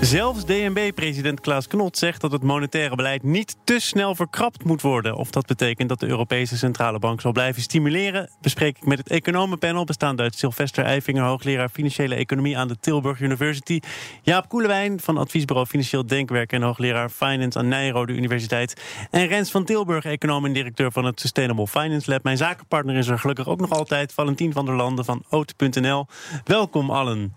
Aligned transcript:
Zelfs 0.00 0.44
DNB-president 0.44 1.40
Klaas 1.40 1.66
Knot 1.66 1.98
zegt 1.98 2.20
dat 2.20 2.32
het 2.32 2.42
monetaire 2.42 2.96
beleid 2.96 3.22
niet 3.22 3.56
te 3.64 3.78
snel 3.78 4.14
verkrapt 4.14 4.64
moet 4.64 4.82
worden. 4.82 5.16
Of 5.16 5.30
dat 5.30 5.46
betekent 5.46 5.88
dat 5.88 6.00
de 6.00 6.06
Europese 6.06 6.56
Centrale 6.56 6.98
Bank 6.98 7.20
zal 7.20 7.32
blijven 7.32 7.62
stimuleren, 7.62 8.30
bespreek 8.40 8.76
ik 8.76 8.86
met 8.86 8.98
het 8.98 9.08
economenpanel, 9.08 9.84
bestaande 9.84 10.22
uit 10.22 10.34
Sylvester 10.34 10.84
Eifinger, 10.84 11.22
hoogleraar 11.22 11.68
financiële 11.68 12.14
economie 12.14 12.58
aan 12.58 12.68
de 12.68 12.76
Tilburg 12.80 13.20
University. 13.20 13.80
Jaap 14.22 14.48
Koelewijn 14.48 15.00
van 15.00 15.16
adviesbureau 15.16 15.68
Financieel 15.68 16.06
Denkwerk 16.06 16.52
en 16.52 16.62
hoogleraar 16.62 17.10
Finance 17.10 17.58
aan 17.58 17.68
Nijrode 17.68 18.12
Universiteit. 18.12 18.82
En 19.10 19.26
Rens 19.26 19.50
van 19.50 19.64
Tilburg, 19.64 20.04
econoom 20.04 20.44
en 20.44 20.52
directeur 20.52 20.92
van 20.92 21.04
het 21.04 21.20
Sustainable 21.20 21.66
Finance 21.66 22.10
Lab. 22.10 22.22
Mijn 22.22 22.36
zakenpartner 22.36 22.96
is 22.96 23.08
er 23.08 23.18
gelukkig 23.18 23.48
ook 23.48 23.60
nog 23.60 23.70
altijd, 23.70 24.12
Valentien 24.12 24.52
van 24.52 24.64
der 24.64 24.74
Landen 24.74 25.04
van 25.04 25.22
Oot.nl. 25.28 26.06
Welkom 26.44 26.90
allen. 26.90 27.34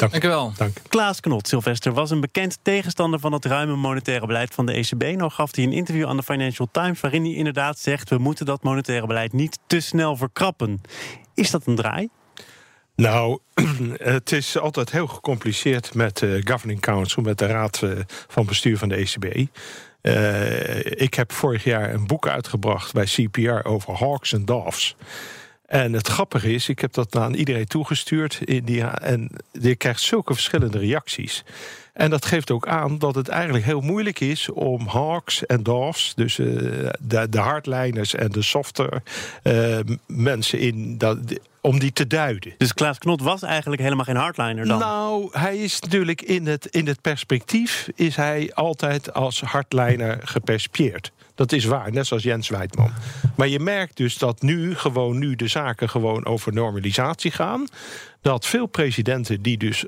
Dank, 0.00 0.12
Dank 0.12 0.24
u 0.24 0.28
wel. 0.28 0.52
Dank. 0.56 0.76
Klaas 0.88 1.20
Knot, 1.20 1.48
Sylvester, 1.48 1.92
was 1.92 2.10
een 2.10 2.20
bekend 2.20 2.58
tegenstander 2.62 3.20
van 3.20 3.32
het 3.32 3.44
ruime 3.44 3.76
monetaire 3.76 4.26
beleid 4.26 4.54
van 4.54 4.66
de 4.66 4.72
ECB. 4.72 5.16
Nou 5.16 5.30
gaf 5.30 5.54
hij 5.54 5.64
een 5.64 5.72
interview 5.72 6.06
aan 6.06 6.16
de 6.16 6.22
Financial 6.22 6.68
Times 6.72 7.00
waarin 7.00 7.24
hij 7.24 7.34
inderdaad 7.34 7.78
zegt: 7.78 8.10
we 8.10 8.18
moeten 8.18 8.46
dat 8.46 8.62
monetaire 8.62 9.06
beleid 9.06 9.32
niet 9.32 9.58
te 9.66 9.80
snel 9.80 10.16
verkrappen. 10.16 10.80
Is 11.34 11.50
dat 11.50 11.66
een 11.66 11.76
draai? 11.76 12.08
Nou, 12.96 13.38
het 14.14 14.32
is 14.32 14.58
altijd 14.58 14.90
heel 14.90 15.06
gecompliceerd 15.06 15.94
met 15.94 16.16
de 16.16 16.40
Governing 16.44 16.80
Council, 16.80 17.22
met 17.22 17.38
de 17.38 17.46
raad 17.46 17.82
eh, 17.82 17.90
van 18.28 18.46
bestuur 18.46 18.78
van 18.78 18.88
de 18.88 18.96
ECB. 18.96 19.48
Uh, 20.02 20.84
ik 20.84 21.14
heb 21.14 21.32
vorig 21.32 21.64
jaar 21.64 21.94
een 21.94 22.06
boek 22.06 22.28
uitgebracht 22.28 22.92
bij 22.92 23.04
CPR 23.04 23.68
over 23.68 23.94
hawks 23.94 24.32
en 24.32 24.44
doves. 24.44 24.96
En 25.70 25.92
het 25.92 26.08
grappige 26.08 26.52
is, 26.52 26.68
ik 26.68 26.78
heb 26.78 26.92
dat 26.92 27.16
aan 27.16 27.34
iedereen 27.34 27.66
toegestuurd. 27.66 28.40
In 28.44 28.64
die, 28.64 28.82
en 28.82 29.30
je 29.52 29.76
krijgt 29.76 30.00
zulke 30.00 30.34
verschillende 30.34 30.78
reacties. 30.78 31.44
En 31.92 32.10
dat 32.10 32.24
geeft 32.24 32.50
ook 32.50 32.66
aan 32.66 32.98
dat 32.98 33.14
het 33.14 33.28
eigenlijk 33.28 33.64
heel 33.64 33.80
moeilijk 33.80 34.20
is 34.20 34.50
om 34.50 34.86
hawks 34.86 35.46
en 35.46 35.62
doves, 35.62 36.12
dus 36.16 36.38
uh, 36.38 36.46
de, 37.00 37.28
de 37.28 37.38
hardliners 37.38 38.14
en 38.14 38.28
de 38.28 38.42
softer 38.42 39.02
uh, 39.42 39.78
mensen 40.06 40.58
in 40.58 40.98
dat, 40.98 41.18
om 41.60 41.78
die 41.78 41.92
te 41.92 42.06
duiden. 42.06 42.54
Dus 42.58 42.74
Klaas 42.74 42.98
Knot 42.98 43.22
was 43.22 43.42
eigenlijk 43.42 43.82
helemaal 43.82 44.04
geen 44.04 44.16
hardliner 44.16 44.66
dan? 44.66 44.78
Nou, 44.78 45.28
hij 45.32 45.56
is 45.56 45.80
natuurlijk 45.80 46.22
in 46.22 46.46
het, 46.46 46.66
in 46.66 46.86
het 46.86 47.00
perspectief 47.00 47.88
is 47.94 48.16
hij 48.16 48.50
altijd 48.54 49.14
als 49.14 49.40
hardliner 49.40 50.18
gepercipieerd. 50.22 51.12
Dat 51.40 51.52
is 51.52 51.64
waar, 51.64 51.92
net 51.92 52.06
zoals 52.06 52.22
Jens 52.22 52.48
Weidman. 52.48 52.92
Maar 53.36 53.48
je 53.48 53.60
merkt 53.60 53.96
dus 53.96 54.18
dat 54.18 54.42
nu 54.42 54.74
gewoon 54.74 55.18
nu 55.18 55.36
de 55.36 55.48
zaken 55.48 55.88
gewoon 55.88 56.24
over 56.26 56.52
normalisatie 56.52 57.30
gaan. 57.30 57.66
Dat 58.20 58.46
veel 58.46 58.66
presidenten 58.66 59.42
die 59.42 59.58
dus 59.58 59.84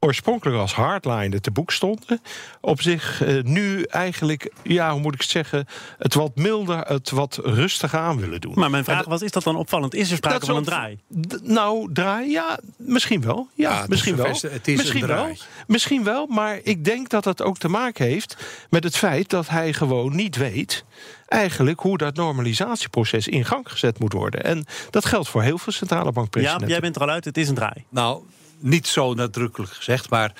oorspronkelijk 0.00 0.58
als 0.58 0.74
hardliner 0.74 1.40
te 1.40 1.50
boek 1.50 1.70
stonden, 1.70 2.20
op 2.60 2.82
zich 2.82 3.22
uh, 3.22 3.42
nu 3.42 3.82
eigenlijk, 3.82 4.52
ja, 4.62 4.92
hoe 4.92 5.00
moet 5.00 5.14
ik 5.14 5.20
het 5.20 5.30
zeggen, 5.30 5.66
het 5.98 6.14
wat 6.14 6.36
milder, 6.36 6.78
het 6.78 7.10
wat 7.10 7.40
rustiger 7.42 7.98
aan 7.98 8.18
willen 8.20 8.40
doen. 8.40 8.52
Maar 8.54 8.70
mijn 8.70 8.84
vraag 8.84 9.04
was: 9.04 9.22
is 9.22 9.30
dat 9.30 9.42
dan 9.42 9.56
opvallend? 9.56 9.94
Is 9.94 10.10
er 10.10 10.16
sprake 10.16 10.46
van 10.46 10.56
een 10.56 10.64
draai? 10.64 10.98
Nou, 11.42 11.92
draai, 11.92 12.30
ja, 12.30 12.58
misschien 12.76 13.20
wel. 13.20 13.48
Ja, 13.54 13.70
ja 13.70 13.84
misschien 13.88 14.16
wel. 14.16 14.26
Het 14.26 14.68
is 14.68 14.78
misschien 14.78 15.06
wel. 15.06 15.28
Misschien 15.66 16.04
wel, 16.04 16.26
maar 16.26 16.60
ik 16.62 16.84
denk 16.84 17.08
dat 17.08 17.24
dat 17.24 17.42
ook 17.42 17.58
te 17.58 17.68
maken 17.68 18.06
heeft 18.06 18.36
met 18.70 18.84
het 18.84 18.96
feit 18.96 19.30
dat 19.30 19.48
hij 19.48 19.72
gewoon 19.72 20.16
niet 20.16 20.36
weet 20.36 20.84
eigenlijk 21.28 21.80
hoe 21.80 21.98
dat 21.98 22.16
normalisatieproces 22.16 23.28
in 23.28 23.44
gang 23.44 23.70
gezet 23.70 23.98
moet 23.98 24.12
worden. 24.12 24.44
En 24.44 24.64
dat 24.90 25.04
geldt 25.04 25.28
voor 25.28 25.42
heel 25.42 25.58
veel 25.58 25.72
centrale 25.72 26.12
bankpresidenten. 26.12 26.66
Ja, 26.66 26.72
jij 26.72 26.80
bent 26.80 26.96
er 26.96 27.02
al 27.02 27.08
uit, 27.08 27.24
het 27.24 27.36
is 27.36 27.48
een 27.48 27.54
draai. 27.54 27.84
Nou, 27.88 28.22
niet 28.58 28.86
zo 28.86 29.14
nadrukkelijk 29.14 29.72
gezegd, 29.72 30.10
maar. 30.10 30.32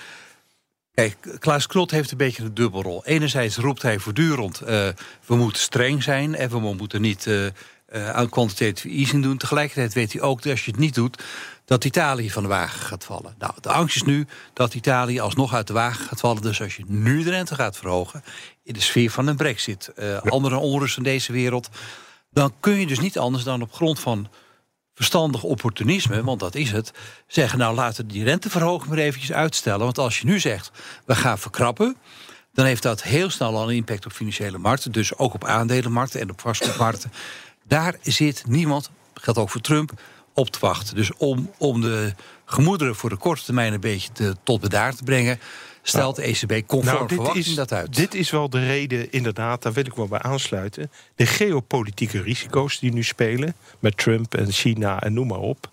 Kijk, 0.94 1.16
Klaas 1.38 1.66
Knot 1.66 1.90
heeft 1.90 2.10
een 2.10 2.16
beetje 2.16 2.42
een 2.42 2.54
dubbelrol. 2.54 3.04
Enerzijds 3.04 3.56
roept 3.56 3.82
hij 3.82 3.98
voortdurend: 3.98 4.62
uh, 4.62 4.68
we 5.26 5.36
moeten 5.36 5.62
streng 5.62 6.02
zijn 6.02 6.34
en 6.34 6.50
we 6.50 6.58
moeten 6.74 7.00
niet 7.00 7.26
uh, 7.26 7.44
uh, 7.44 8.10
aan 8.10 8.28
quantitative 8.28 8.88
easing 8.88 9.22
doen. 9.22 9.36
Tegelijkertijd 9.36 9.92
weet 9.92 10.12
hij 10.12 10.22
ook 10.22 10.42
dat 10.42 10.52
als 10.52 10.64
je 10.64 10.70
het 10.70 10.80
niet 10.80 10.94
doet, 10.94 11.22
dat 11.64 11.84
Italië 11.84 12.30
van 12.30 12.42
de 12.42 12.48
wagen 12.48 12.80
gaat 12.80 13.04
vallen. 13.04 13.34
Nou, 13.38 13.52
de 13.60 13.68
angst 13.68 13.96
is 13.96 14.02
nu 14.02 14.26
dat 14.52 14.74
Italië 14.74 15.20
alsnog 15.20 15.54
uit 15.54 15.66
de 15.66 15.72
wagen 15.72 16.06
gaat 16.06 16.20
vallen. 16.20 16.42
Dus 16.42 16.60
als 16.62 16.76
je 16.76 16.84
nu 16.86 17.22
de 17.22 17.30
rente 17.30 17.54
gaat 17.54 17.76
verhogen, 17.76 18.24
in 18.62 18.72
de 18.72 18.80
sfeer 18.80 19.10
van 19.10 19.26
een 19.26 19.36
brexit, 19.36 19.92
andere 20.22 20.56
onrust 20.56 20.96
in 20.96 21.02
deze 21.02 21.32
wereld, 21.32 21.68
dan 22.30 22.54
kun 22.60 22.80
je 22.80 22.86
dus 22.86 23.00
niet 23.00 23.18
anders 23.18 23.44
dan 23.44 23.62
op 23.62 23.72
grond 23.72 24.00
van 24.00 24.28
verstandig 24.98 25.42
opportunisme, 25.42 26.24
want 26.24 26.40
dat 26.40 26.54
is 26.54 26.70
het, 26.70 26.92
zeggen 27.26 27.58
nou 27.58 27.74
laten 27.74 28.06
we 28.06 28.12
die 28.12 28.24
renteverhoging 28.24 28.88
maar 28.90 28.98
eventjes 28.98 29.32
uitstellen. 29.32 29.84
Want 29.84 29.98
als 29.98 30.18
je 30.20 30.26
nu 30.26 30.40
zegt 30.40 30.70
we 31.04 31.14
gaan 31.14 31.38
verkrappen, 31.38 31.96
dan 32.52 32.64
heeft 32.64 32.82
dat 32.82 33.02
heel 33.02 33.30
snel 33.30 33.56
al 33.56 33.68
een 33.68 33.76
impact 33.76 34.06
op 34.06 34.12
financiële 34.12 34.58
markten, 34.58 34.92
dus 34.92 35.16
ook 35.16 35.34
op 35.34 35.44
aandelenmarkten 35.44 36.20
en 36.20 36.30
op 36.30 36.40
vastgoedmarkten. 36.40 37.12
Daar 37.64 37.96
zit 38.02 38.44
niemand, 38.46 38.90
geldt 39.14 39.38
ook 39.38 39.50
voor 39.50 39.60
Trump, 39.60 39.92
op 40.34 40.50
te 40.50 40.58
wachten. 40.58 40.94
Dus 40.94 41.14
om, 41.16 41.50
om 41.58 41.80
de 41.80 42.14
gemoederen 42.44 42.96
voor 42.96 43.10
de 43.10 43.16
korte 43.16 43.44
termijn 43.44 43.72
een 43.72 43.80
beetje 43.80 44.36
tot 44.42 44.60
bedaar 44.60 44.94
te 44.94 45.04
brengen, 45.04 45.40
stelt 45.88 46.16
de 46.16 46.22
ECB 46.22 46.66
conform 46.66 46.96
nou, 46.96 47.08
verwachting 47.08 47.56
dat 47.56 47.72
uit. 47.72 47.96
Dit 47.96 48.14
is 48.14 48.30
wel 48.30 48.50
de 48.50 48.66
reden, 48.66 49.12
inderdaad, 49.12 49.62
daar 49.62 49.72
wil 49.72 49.86
ik 49.86 49.94
wel 49.94 50.08
bij 50.08 50.22
aansluiten. 50.22 50.90
De 51.14 51.26
geopolitieke 51.26 52.22
risico's 52.22 52.78
die 52.78 52.92
nu 52.92 53.02
spelen, 53.02 53.54
met 53.78 53.96
Trump 53.96 54.34
en 54.34 54.52
China 54.52 55.02
en 55.02 55.12
noem 55.12 55.26
maar 55.26 55.38
op 55.38 55.70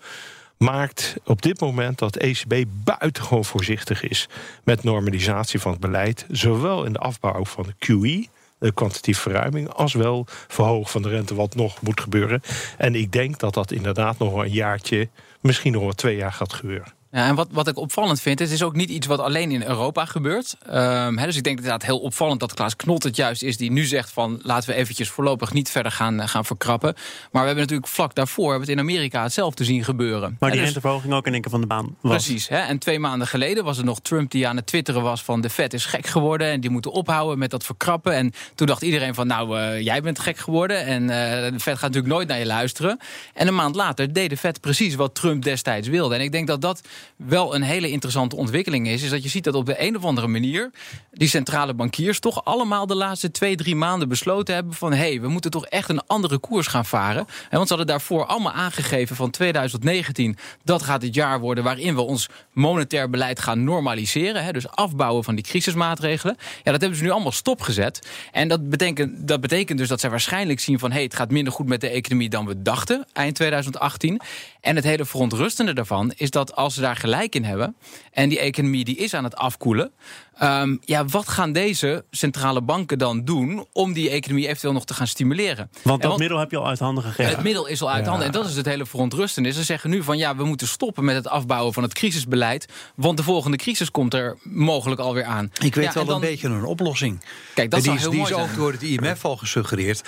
maakt 0.56 1.16
op 1.24 1.42
dit 1.42 1.60
moment 1.60 1.98
dat 1.98 2.12
de 2.12 2.20
ECB 2.20 2.68
buitengewoon 2.84 3.44
voorzichtig 3.44 4.02
is 4.02 4.28
met 4.64 4.82
normalisatie 4.82 5.60
van 5.60 5.70
het 5.70 5.80
beleid, 5.80 6.26
zowel 6.30 6.84
in 6.84 6.92
de 6.92 6.98
afbouw 6.98 7.44
van 7.44 7.64
de 7.64 7.74
QE, 7.78 8.26
de 8.58 8.72
kwantitatieve 8.72 9.20
verruiming, 9.20 9.68
als 9.68 9.94
wel 9.94 10.26
verhogen 10.28 10.90
van 10.90 11.02
de 11.02 11.08
rente, 11.08 11.34
wat 11.34 11.54
nog 11.54 11.82
moet 11.82 12.00
gebeuren. 12.00 12.42
En 12.78 12.94
ik 12.94 13.12
denk 13.12 13.38
dat 13.38 13.54
dat 13.54 13.72
inderdaad 13.72 14.18
nog 14.18 14.34
een 14.34 14.50
jaartje, 14.50 15.08
misschien 15.40 15.72
nog 15.72 15.82
wel 15.82 15.92
twee 15.92 16.16
jaar 16.16 16.32
gaat 16.32 16.52
gebeuren. 16.52 16.94
Ja, 17.16 17.26
en 17.26 17.34
wat, 17.34 17.48
wat 17.50 17.68
ik 17.68 17.76
opvallend 17.76 18.20
vind, 18.20 18.38
het 18.38 18.50
is 18.50 18.62
ook 18.62 18.74
niet 18.74 18.88
iets 18.88 19.06
wat 19.06 19.18
alleen 19.18 19.50
in 19.50 19.62
Europa 19.62 20.04
gebeurt. 20.04 20.56
Um, 20.72 21.16
dus 21.16 21.36
ik 21.36 21.44
denk 21.44 21.56
inderdaad 21.56 21.84
heel 21.84 21.98
opvallend 21.98 22.40
dat 22.40 22.54
Klaas 22.54 22.76
Knot 22.76 23.02
het 23.02 23.16
juist 23.16 23.42
is 23.42 23.56
die 23.56 23.70
nu 23.70 23.84
zegt 23.84 24.10
van 24.10 24.40
laten 24.42 24.68
we 24.68 24.74
eventjes 24.74 25.08
voorlopig 25.08 25.52
niet 25.52 25.70
verder 25.70 25.92
gaan, 25.92 26.20
eh, 26.20 26.28
gaan 26.28 26.44
verkrappen. 26.44 26.94
Maar 26.94 27.40
we 27.42 27.46
hebben 27.46 27.56
natuurlijk 27.56 27.88
vlak 27.88 28.14
daarvoor 28.14 28.50
hebben 28.50 28.68
het 28.68 28.78
in 28.78 28.82
Amerika 28.82 29.22
hetzelfde 29.22 29.64
zien 29.64 29.84
gebeuren. 29.84 30.36
Maar 30.40 30.50
die 30.50 30.58
dus, 30.58 30.68
renteverhoging 30.68 31.12
ook 31.12 31.26
in 31.26 31.32
één 31.32 31.42
keer 31.42 31.50
van 31.50 31.60
de 31.60 31.66
baan 31.66 31.96
was. 32.00 32.12
Precies. 32.12 32.48
Hè? 32.48 32.58
En 32.58 32.78
twee 32.78 32.98
maanden 32.98 33.28
geleden 33.28 33.64
was 33.64 33.78
er 33.78 33.84
nog 33.84 34.00
Trump 34.00 34.30
die 34.30 34.48
aan 34.48 34.56
het 34.56 34.66
twitteren 34.66 35.02
was 35.02 35.22
van 35.22 35.40
de 35.40 35.50
Fed 35.50 35.72
is 35.74 35.84
gek 35.84 36.06
geworden 36.06 36.50
en 36.50 36.60
die 36.60 36.70
moeten 36.70 36.92
ophouden 36.92 37.38
met 37.38 37.50
dat 37.50 37.64
verkrappen. 37.64 38.12
En 38.12 38.32
toen 38.54 38.66
dacht 38.66 38.82
iedereen 38.82 39.14
van 39.14 39.26
nou 39.26 39.58
uh, 39.58 39.80
jij 39.80 40.02
bent 40.02 40.18
gek 40.18 40.38
geworden 40.38 40.84
en 40.84 41.02
uh, 41.02 41.08
de 41.08 41.60
Fed 41.60 41.74
gaat 41.74 41.80
natuurlijk 41.80 42.14
nooit 42.14 42.28
naar 42.28 42.38
je 42.38 42.46
luisteren. 42.46 42.98
En 43.34 43.46
een 43.46 43.54
maand 43.54 43.74
later 43.74 44.12
deed 44.12 44.30
de 44.30 44.36
Fed 44.36 44.60
precies 44.60 44.94
wat 44.94 45.14
Trump 45.14 45.35
destijds 45.42 45.88
wilde. 45.88 46.14
En 46.14 46.20
ik 46.20 46.32
denk 46.32 46.46
dat 46.46 46.60
dat 46.60 46.80
wel 47.16 47.54
een 47.54 47.62
hele 47.62 47.90
interessante 47.90 48.36
ontwikkeling 48.36 48.88
is, 48.88 49.02
is 49.02 49.10
dat 49.10 49.22
je 49.22 49.28
ziet 49.28 49.44
dat 49.44 49.54
op 49.54 49.66
de 49.66 49.82
een 49.82 49.96
of 49.96 50.04
andere 50.04 50.26
manier 50.26 50.70
die 51.12 51.28
centrale 51.28 51.74
bankiers 51.74 52.18
toch 52.18 52.44
allemaal 52.44 52.86
de 52.86 52.94
laatste 52.94 53.30
twee, 53.30 53.56
drie 53.56 53.76
maanden 53.76 54.08
besloten 54.08 54.54
hebben 54.54 54.74
van 54.74 54.92
hé, 54.92 54.98
hey, 54.98 55.20
we 55.20 55.28
moeten 55.28 55.50
toch 55.50 55.66
echt 55.66 55.88
een 55.88 56.06
andere 56.06 56.38
koers 56.38 56.66
gaan 56.66 56.84
varen. 56.84 57.26
want 57.50 57.68
ze 57.68 57.74
hadden 57.74 57.86
daarvoor 57.86 58.26
allemaal 58.26 58.52
aangegeven 58.52 59.16
van 59.16 59.30
2019 59.30 60.36
dat 60.64 60.82
gaat 60.82 61.02
het 61.02 61.14
jaar 61.14 61.40
worden 61.40 61.64
waarin 61.64 61.94
we 61.94 62.00
ons 62.00 62.28
monetair 62.52 63.10
beleid 63.10 63.40
gaan 63.40 63.64
normaliseren. 63.64 64.52
dus 64.52 64.68
afbouwen 64.68 65.24
van 65.24 65.34
die 65.34 65.44
crisismaatregelen. 65.44 66.36
Ja, 66.62 66.72
dat 66.72 66.80
hebben 66.80 66.98
ze 66.98 67.04
nu 67.04 67.10
allemaal 67.10 67.32
stopgezet. 67.32 68.08
En 68.32 68.48
dat 68.48 68.68
betekent, 68.70 69.28
dat 69.28 69.40
betekent 69.40 69.78
dus 69.78 69.88
dat 69.88 70.00
zij 70.00 70.10
waarschijnlijk 70.10 70.60
zien 70.60 70.78
van 70.78 70.88
hé, 70.88 70.94
hey, 70.94 71.04
het 71.04 71.14
gaat 71.14 71.30
minder 71.30 71.52
goed 71.52 71.66
met 71.66 71.80
de 71.80 71.88
economie 71.88 72.28
dan 72.28 72.46
we 72.46 72.62
dachten 72.62 73.06
eind 73.12 73.34
2018. 73.34 74.20
En 74.60 74.76
het 74.76 74.84
hele 74.84 75.04
verontrustende 75.16 75.72
daarvan 75.74 76.12
is 76.16 76.30
dat 76.30 76.54
als 76.56 76.74
ze 76.74 76.80
daar 76.80 76.96
gelijk 76.96 77.34
in 77.34 77.44
hebben. 77.44 77.76
En 78.12 78.28
die 78.28 78.38
economie 78.38 78.84
die 78.84 78.96
is 78.96 79.14
aan 79.14 79.24
het 79.24 79.36
afkoelen. 79.36 79.90
Ehm, 80.38 80.76
ja, 80.80 81.04
wat 81.04 81.28
gaan 81.28 81.52
deze 81.52 82.04
centrale 82.10 82.62
banken 82.62 82.98
dan 82.98 83.24
doen 83.24 83.66
om 83.72 83.92
die 83.92 84.10
economie 84.10 84.46
eventueel 84.46 84.72
nog 84.72 84.84
te 84.84 84.94
gaan 84.94 85.06
stimuleren? 85.06 85.70
Want 85.82 86.02
dat 86.02 86.18
middel 86.18 86.38
heb 86.38 86.50
je 86.50 86.56
al 86.58 86.66
uit 86.68 86.78
handen 86.78 87.04
gegeven. 87.04 87.32
het 87.34 87.42
middel 87.42 87.66
is 87.66 87.82
al 87.82 87.90
uit 87.90 88.06
handen. 88.06 88.26
En 88.26 88.32
dat 88.32 88.46
is 88.46 88.56
het 88.56 88.66
hele 88.66 88.86
verontrustende. 88.86 89.50
Ze 89.52 89.62
zeggen 89.64 89.90
nu 89.90 90.02
van 90.02 90.18
ja, 90.18 90.36
we 90.36 90.44
moeten 90.44 90.66
stoppen 90.68 91.04
met 91.04 91.14
het 91.16 91.28
afbouwen 91.28 91.72
van 91.72 91.82
het 91.82 91.94
crisisbeleid. 91.94 92.66
Want 92.96 93.16
de 93.16 93.22
volgende 93.22 93.56
crisis 93.56 93.90
komt 93.90 94.14
er 94.14 94.38
mogelijk 94.42 95.00
alweer 95.00 95.24
aan. 95.24 95.50
Ik 95.62 95.74
weet 95.74 95.84
Ja, 95.84 95.92
wel 95.92 96.04
dan- 96.04 96.14
een 96.14 96.20
beetje 96.20 96.48
een 96.48 96.64
oplossing. 96.64 97.20
Kijk, 97.54 97.70
dat 97.70 97.82
die 97.82 97.88
zou 97.88 97.96
is, 97.96 98.02
heel 98.02 98.10
die 98.10 98.20
is 98.20 98.28
mooi 98.30 98.42
ook 98.42 98.48
zijn. 98.48 98.60
door 98.60 98.72
het 98.72 98.82
IMF 98.82 99.24
al 99.24 99.36
gesuggereerd. 99.36 100.02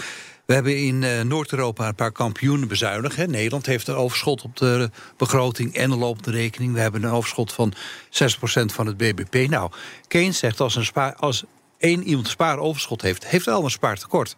We 0.48 0.54
hebben 0.54 0.76
in 0.76 1.02
eh, 1.02 1.20
Noord-Europa 1.20 1.88
een 1.88 1.94
paar 1.94 2.12
kampioenen 2.12 2.68
bezuinigd. 2.68 3.16
Hè. 3.16 3.26
Nederland 3.26 3.66
heeft 3.66 3.88
een 3.88 3.94
overschot 3.94 4.42
op 4.42 4.56
de 4.56 4.90
begroting 5.16 5.74
en 5.74 5.90
een 5.90 5.98
lopende 5.98 6.30
rekening. 6.30 6.72
We 6.74 6.80
hebben 6.80 7.02
een 7.02 7.10
overschot 7.10 7.52
van 7.52 7.72
6% 7.74 7.78
van 8.64 8.86
het 8.86 8.96
BBP. 8.96 9.50
Nou, 9.50 9.70
Keynes 10.06 10.38
zegt 10.38 10.60
als, 10.60 10.76
een 10.76 10.84
spaar, 10.84 11.14
als 11.14 11.44
één 11.78 12.02
iemand 12.02 12.28
spaaroverschot 12.28 13.02
heeft... 13.02 13.26
heeft 13.26 13.44
de 13.44 13.50
ander 13.50 13.64
een 13.64 13.70
spaartekort. 13.70 14.36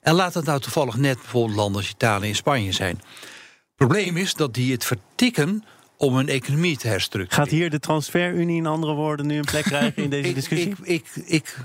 En 0.00 0.14
laat 0.14 0.34
het 0.34 0.44
nou 0.44 0.60
toevallig 0.60 0.96
net 0.96 1.18
bijvoorbeeld 1.18 1.56
landen 1.56 1.80
als 1.80 1.90
Italië 1.90 2.28
en 2.28 2.34
Spanje 2.34 2.72
zijn. 2.72 3.00
Probleem 3.76 4.16
is 4.16 4.34
dat 4.34 4.54
die 4.54 4.72
het 4.72 4.84
vertikken 4.84 5.64
om 5.96 6.16
hun 6.16 6.28
economie 6.28 6.76
te 6.76 6.88
herstructureren. 6.88 7.44
Gaat 7.44 7.58
hier 7.58 7.70
de 7.70 7.80
transferunie 7.80 8.56
in 8.56 8.66
andere 8.66 8.92
woorden 8.92 9.26
nu 9.26 9.36
een 9.36 9.44
plek 9.44 9.64
krijgen 9.64 10.02
in 10.02 10.10
deze 10.10 10.28
Ik- 10.28 10.34
discussie? 10.34 10.74
Ik, 10.82 11.06
ik, 11.14 11.24
ik 11.26 11.56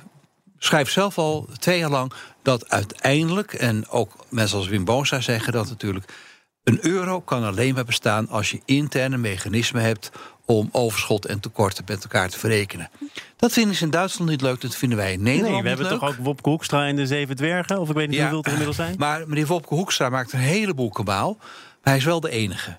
schrijf 0.65 0.89
zelf 0.89 1.17
al 1.17 1.47
twee 1.59 1.77
jaar 1.79 1.89
lang 1.89 2.11
dat 2.41 2.69
uiteindelijk, 2.69 3.53
en 3.53 3.87
ook 3.89 4.15
mensen 4.29 4.57
als 4.57 4.67
Wim 4.67 4.85
Boonsa 4.85 5.21
zeggen 5.21 5.53
dat 5.53 5.69
natuurlijk, 5.69 6.13
een 6.63 6.85
euro 6.85 7.21
kan 7.21 7.43
alleen 7.43 7.73
maar 7.73 7.85
bestaan 7.85 8.29
als 8.29 8.51
je 8.51 8.61
interne 8.65 9.17
mechanismen 9.17 9.81
hebt 9.81 10.11
om 10.45 10.69
overschot 10.71 11.25
en 11.25 11.39
tekorten 11.39 11.83
met 11.87 12.03
elkaar 12.03 12.29
te 12.29 12.39
verrekenen. 12.39 12.89
Dat 13.37 13.51
vinden 13.51 13.75
ze 13.75 13.83
in 13.83 13.89
Duitsland 13.89 14.29
niet 14.29 14.41
leuk, 14.41 14.61
dat 14.61 14.75
vinden 14.75 14.97
wij 14.97 15.13
in 15.13 15.23
Nederland 15.23 15.53
nee, 15.53 15.61
we 15.61 15.67
hebben 15.67 15.87
leuk. 15.89 15.99
toch 15.99 16.09
ook 16.09 16.15
Wopke 16.15 16.49
Hoekstra 16.49 16.87
en 16.87 16.95
de 16.95 17.07
Zeven 17.07 17.35
Dwergen? 17.35 17.79
Of 17.79 17.89
ik 17.89 17.95
weet 17.95 18.09
niet 18.09 18.19
hoeveel 18.19 18.41
er 18.43 18.47
inmiddels 18.49 18.75
zijn? 18.75 18.95
Maar 18.97 19.27
meneer 19.27 19.45
Wopke 19.47 19.73
Hoekstra 19.75 20.09
maakt 20.09 20.33
een 20.33 20.39
heleboel 20.39 20.89
kabaal, 20.89 21.35
maar 21.39 21.47
hij 21.83 21.97
is 21.97 22.03
wel 22.03 22.19
de 22.19 22.29
enige. 22.29 22.77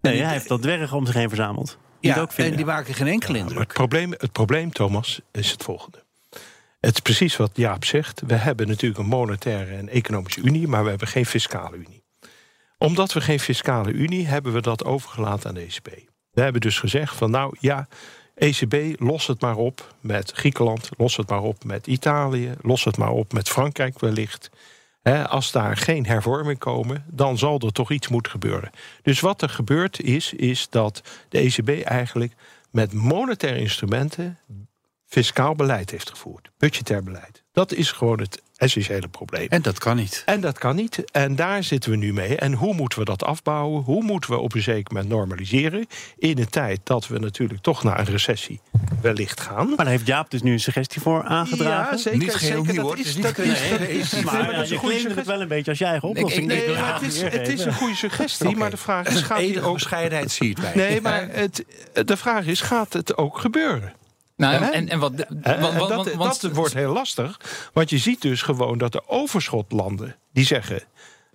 Nee, 0.00 0.12
die- 0.12 0.22
hij 0.22 0.32
heeft 0.32 0.48
dat 0.48 0.62
dwergen 0.62 0.96
om 0.96 1.06
zich 1.06 1.14
heen 1.14 1.28
verzameld. 1.28 1.78
Die 2.00 2.10
Ja, 2.14 2.20
ook 2.20 2.32
vinden. 2.32 2.52
en 2.52 2.56
die 2.58 2.66
maken 2.66 2.94
geen 2.94 3.06
enkele 3.06 3.32
Maar 3.32 3.40
het 3.42 3.50
indruk. 3.50 3.72
probleem, 3.72 4.10
het 4.18 4.32
probleem, 4.32 4.72
Thomas, 4.72 5.20
is 5.32 5.50
het 5.50 5.62
volgende. 5.62 6.02
Het 6.82 6.94
is 6.94 7.00
precies 7.00 7.36
wat 7.36 7.50
Jaap 7.54 7.84
zegt. 7.84 8.22
We 8.26 8.34
hebben 8.34 8.68
natuurlijk 8.68 9.00
een 9.00 9.06
monetaire 9.06 9.76
en 9.76 9.88
economische 9.88 10.40
unie, 10.40 10.68
maar 10.68 10.82
we 10.82 10.88
hebben 10.90 11.08
geen 11.08 11.26
fiscale 11.26 11.76
unie. 11.76 12.04
Omdat 12.78 13.12
we 13.12 13.20
geen 13.20 13.40
fiscale 13.40 13.92
unie 13.92 14.26
hebben 14.26 14.52
we 14.52 14.60
dat 14.60 14.84
overgelaten 14.84 15.48
aan 15.48 15.54
de 15.54 15.60
ECB. 15.60 15.88
We 16.30 16.40
hebben 16.40 16.60
dus 16.60 16.78
gezegd 16.78 17.14
van 17.14 17.30
nou 17.30 17.56
ja, 17.60 17.88
ECB 18.34 19.00
los 19.00 19.26
het 19.26 19.40
maar 19.40 19.56
op 19.56 19.94
met 20.00 20.32
Griekenland, 20.34 20.88
los 20.96 21.16
het 21.16 21.28
maar 21.28 21.42
op 21.42 21.64
met 21.64 21.86
Italië, 21.86 22.54
los 22.60 22.84
het 22.84 22.96
maar 22.96 23.12
op 23.12 23.32
met 23.32 23.48
Frankrijk 23.48 24.00
wellicht. 24.00 24.50
Als 25.26 25.52
daar 25.52 25.76
geen 25.76 26.06
hervorming 26.06 26.58
komen, 26.58 27.04
dan 27.10 27.38
zal 27.38 27.60
er 27.60 27.72
toch 27.72 27.90
iets 27.90 28.08
moeten 28.08 28.32
gebeuren. 28.32 28.70
Dus 29.02 29.20
wat 29.20 29.42
er 29.42 29.48
gebeurt 29.48 30.00
is, 30.00 30.32
is 30.32 30.68
dat 30.70 31.02
de 31.28 31.38
ECB 31.38 31.84
eigenlijk 31.84 32.32
met 32.70 32.92
monetaire 32.92 33.58
instrumenten 33.58 34.38
fiscaal 35.12 35.54
beleid 35.54 35.90
heeft 35.90 36.10
gevoerd. 36.10 36.50
Budgetair 36.58 37.02
beleid. 37.02 37.42
Dat 37.52 37.72
is 37.72 37.90
gewoon 37.92 38.20
het 38.20 38.42
essentiële 38.56 39.08
probleem. 39.08 39.46
En 39.48 39.62
dat 39.62 39.78
kan 39.78 39.96
niet. 39.96 40.22
En 40.26 40.40
dat 40.40 40.58
kan 40.58 40.76
niet. 40.76 41.04
En 41.12 41.36
daar 41.36 41.64
zitten 41.64 41.90
we 41.90 41.96
nu 41.96 42.12
mee. 42.12 42.36
En 42.36 42.52
hoe 42.52 42.74
moeten 42.74 42.98
we 42.98 43.04
dat 43.04 43.24
afbouwen? 43.24 43.82
Hoe 43.82 44.02
moeten 44.02 44.30
we 44.30 44.38
op 44.38 44.54
een 44.54 44.62
zeker 44.62 44.92
moment 44.94 45.12
normaliseren? 45.12 45.86
In 46.18 46.38
een 46.38 46.48
tijd 46.48 46.80
dat 46.84 47.06
we 47.08 47.18
natuurlijk 47.18 47.60
toch 47.62 47.82
naar 47.82 47.98
een 47.98 48.04
recessie 48.04 48.60
wellicht 49.00 49.40
gaan. 49.40 49.66
Maar 49.66 49.76
daar 49.76 49.86
heeft 49.86 50.06
Jaap 50.06 50.30
dus 50.30 50.42
nu 50.42 50.52
een 50.52 50.60
suggestie 50.60 51.00
voor 51.00 51.22
aangedragen. 51.24 51.96
Ja, 51.96 52.02
zeker. 52.02 52.18
Niet 52.18 52.34
geheel 52.34 52.64
zeker, 52.64 52.72
nieuw, 52.72 52.88
dat 52.88 52.98
is- 52.98 53.14
dat 53.16 53.38
is- 53.38 53.70
dat 53.70 53.80
is- 53.80 54.22
Maar, 54.22 54.42
nee, 54.42 54.52
dat 54.52 54.62
is 54.62 54.68
je 54.68 54.74
een 54.74 54.80
goede 54.80 54.94
claimde 54.96 55.14
het 55.20 55.26
wel 55.26 55.40
een 55.40 55.48
beetje 55.48 55.70
als 55.70 55.78
je 55.78 55.84
eigen 55.84 56.08
oplossing. 56.08 56.42
Ik 56.52 56.66
Nee, 56.66 56.74
graag 56.74 57.00
het 57.00 57.12
is, 57.14 57.20
het 57.22 57.48
is 57.48 57.64
een 57.64 57.74
goede 57.74 57.94
suggestie, 57.94 58.56
maar 58.56 58.70
de 58.70 58.76
vraag 58.76 59.06
is: 59.08 59.20
gaat 59.22 59.38
die 59.38 59.48
Enige 59.48 59.66
ook. 59.66 59.74
bescheidenheid 59.74 60.30
zie 60.30 60.48
je 60.48 60.54
het 60.62 60.74
bij. 60.74 60.88
Nee, 60.88 61.00
maar 61.00 61.28
het, 61.30 61.64
de 62.04 62.16
vraag 62.16 62.46
is: 62.46 62.60
gaat 62.60 62.92
het 62.92 63.16
ook 63.16 63.38
gebeuren? 63.38 63.92
Nou, 64.50 64.64
en, 64.72 64.88
en 64.88 64.98
wat, 64.98 65.12
Hè? 65.16 65.24
want- 65.26 65.44
En 65.44 65.60
want- 65.60 65.88
dat, 66.04 66.14
want- 66.14 66.40
dat 66.40 66.52
wordt 66.52 66.74
heel 66.74 66.92
lastig. 66.92 67.40
Want 67.72 67.90
je 67.90 67.98
ziet 67.98 68.22
dus 68.22 68.42
gewoon 68.42 68.78
dat 68.78 68.92
de 68.92 69.02
overschotlanden 69.08 70.16
die 70.32 70.44
zeggen. 70.44 70.82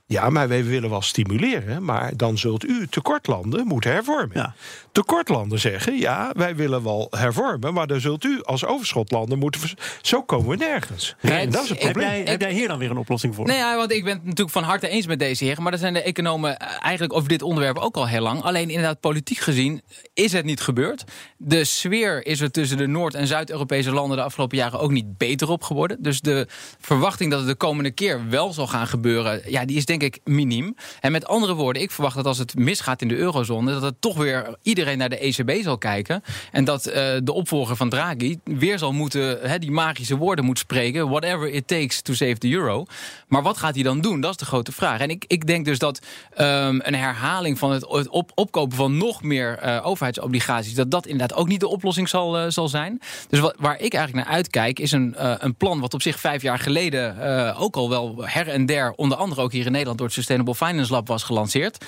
Ja, 0.09 0.29
maar 0.29 0.47
wij 0.47 0.63
willen 0.65 0.89
wel 0.89 1.01
stimuleren, 1.01 1.83
maar 1.83 2.11
dan 2.17 2.37
zult 2.37 2.63
u 2.65 2.87
tekortlanden 2.87 3.67
moeten 3.67 3.91
hervormen. 3.91 4.29
Ja. 4.33 4.53
Tekortlanden 4.91 5.59
zeggen, 5.59 5.97
ja, 5.97 6.31
wij 6.35 6.55
willen 6.55 6.83
wel 6.83 7.07
hervormen, 7.09 7.73
maar 7.73 7.87
dan 7.87 7.99
zult 7.99 8.23
u 8.23 8.43
als 8.43 8.65
overschotlanden 8.65 9.39
moeten. 9.39 9.61
Zo 10.01 10.21
komen 10.23 10.49
we 10.49 10.55
nergens. 10.55 11.15
Ja, 11.21 11.39
en 11.39 11.49
dat 11.49 11.63
is 11.63 11.69
het 11.69 11.77
ik- 11.77 11.83
Heb 11.83 11.91
probleem. 11.93 12.15
jij, 12.15 12.23
heb 12.31 12.41
jij 12.41 12.51
hier 12.53 12.67
dan 12.67 12.77
weer 12.77 12.89
een 12.89 12.97
oplossing 12.97 13.35
voor? 13.35 13.45
Nee, 13.45 13.57
ja, 13.57 13.75
want 13.75 13.91
ik 13.91 14.03
ben 14.03 14.13
het 14.13 14.23
natuurlijk 14.23 14.49
van 14.51 14.63
harte 14.63 14.87
eens 14.87 15.05
met 15.07 15.19
deze 15.19 15.43
heren. 15.43 15.63
Maar 15.63 15.71
er 15.73 15.79
zijn 15.79 15.93
de 15.93 16.01
economen 16.01 16.59
eh, 16.59 16.67
eigenlijk 16.81 17.13
over 17.13 17.29
dit 17.29 17.41
onderwerp 17.41 17.77
ook 17.77 17.95
al 17.97 18.07
heel 18.07 18.21
lang. 18.21 18.41
Alleen 18.41 18.69
inderdaad, 18.69 18.99
politiek 18.99 19.37
gezien 19.39 19.81
is 20.13 20.31
het 20.31 20.45
niet 20.45 20.61
gebeurd. 20.61 21.03
De 21.37 21.63
sfeer 21.63 22.25
is 22.25 22.41
er 22.41 22.51
tussen 22.51 22.77
de 22.77 22.87
Noord- 22.87 23.13
en 23.15 23.27
Zuid-Europese 23.27 23.91
landen 23.91 24.17
de 24.17 24.23
afgelopen 24.23 24.57
jaren 24.57 24.79
ook 24.79 24.91
niet 24.91 25.17
beter 25.17 25.49
op 25.49 25.63
geworden. 25.63 25.97
Dus 26.01 26.21
de 26.21 26.47
verwachting 26.79 27.31
dat 27.31 27.39
het 27.39 27.49
de 27.49 27.55
komende 27.55 27.91
keer 27.91 28.29
wel 28.29 28.53
zal 28.53 28.67
gaan 28.67 28.87
gebeuren, 28.87 29.41
ja, 29.51 29.65
die 29.65 29.77
is 29.77 29.85
denk 29.85 29.95
ik 30.01 30.19
miniem. 30.23 30.75
En 30.99 31.11
met 31.11 31.25
andere 31.25 31.53
woorden, 31.53 31.81
ik 31.81 31.91
verwacht 31.91 32.15
dat 32.15 32.25
als 32.25 32.37
het 32.37 32.55
misgaat 32.55 33.01
in 33.01 33.07
de 33.07 33.15
eurozone, 33.15 33.71
dat 33.71 33.81
het 33.81 34.01
toch 34.01 34.17
weer 34.17 34.55
iedereen 34.61 34.97
naar 34.97 35.09
de 35.09 35.17
ECB 35.17 35.63
zal 35.63 35.77
kijken. 35.77 36.23
En 36.51 36.65
dat 36.65 36.85
eh, 36.85 37.15
de 37.23 37.33
opvolger 37.33 37.75
van 37.75 37.89
Draghi 37.89 38.37
weer 38.43 38.79
zal 38.79 38.91
moeten, 38.91 39.59
die 39.59 39.71
magische 39.71 40.17
woorden 40.17 40.45
moet 40.45 40.59
spreken. 40.59 41.09
Whatever 41.09 41.49
it 41.49 41.67
takes 41.67 42.01
to 42.01 42.13
save 42.13 42.37
the 42.37 42.49
euro. 42.49 42.85
Maar 43.27 43.43
wat 43.43 43.57
gaat 43.57 43.73
hij 43.73 43.83
dan 43.83 44.01
doen? 44.01 44.21
Dat 44.21 44.31
is 44.31 44.37
de 44.37 44.45
grote 44.45 44.71
vraag. 44.71 44.99
En 44.99 45.09
ik, 45.09 45.25
ik 45.27 45.47
denk 45.47 45.65
dus 45.65 45.79
dat 45.79 46.01
ehm, 46.33 46.79
een 46.83 46.95
herhaling 46.95 47.59
van 47.59 47.71
het, 47.71 47.87
op, 48.09 48.31
opkopen 48.35 48.77
van 48.77 48.97
nog 48.97 49.23
meer 49.23 49.57
eh, 49.57 49.87
overheidsobligaties, 49.87 50.73
dat 50.73 50.91
dat 50.91 51.05
inderdaad 51.05 51.37
ook 51.37 51.47
niet 51.47 51.59
de 51.59 51.67
oplossing 51.67 52.09
zal, 52.09 52.37
eh, 52.37 52.45
zal 52.47 52.67
zijn. 52.67 53.01
Dus 53.29 53.39
waar 53.39 53.79
ik 53.79 53.93
eigenlijk 53.93 54.25
naar 54.25 54.35
uitkijk, 54.35 54.79
is 54.79 54.91
een, 54.91 55.15
een 55.45 55.55
plan 55.55 55.79
wat 55.79 55.93
op 55.93 56.01
zich 56.01 56.19
vijf 56.19 56.41
jaar 56.41 56.59
geleden 56.59 57.55
ook 57.55 57.75
al 57.75 57.89
wel 57.89 58.15
her 58.25 58.47
en 58.47 58.65
der, 58.65 58.93
onder 58.95 59.17
andere 59.17 59.41
ook 59.41 59.51
hier 59.51 59.65
in 59.65 59.71
Nederland 59.71 59.86
door 59.95 60.05
het 60.05 60.15
Sustainable 60.15 60.55
Finance 60.55 60.91
Lab 60.91 61.07
was 61.07 61.23
gelanceerd. 61.23 61.85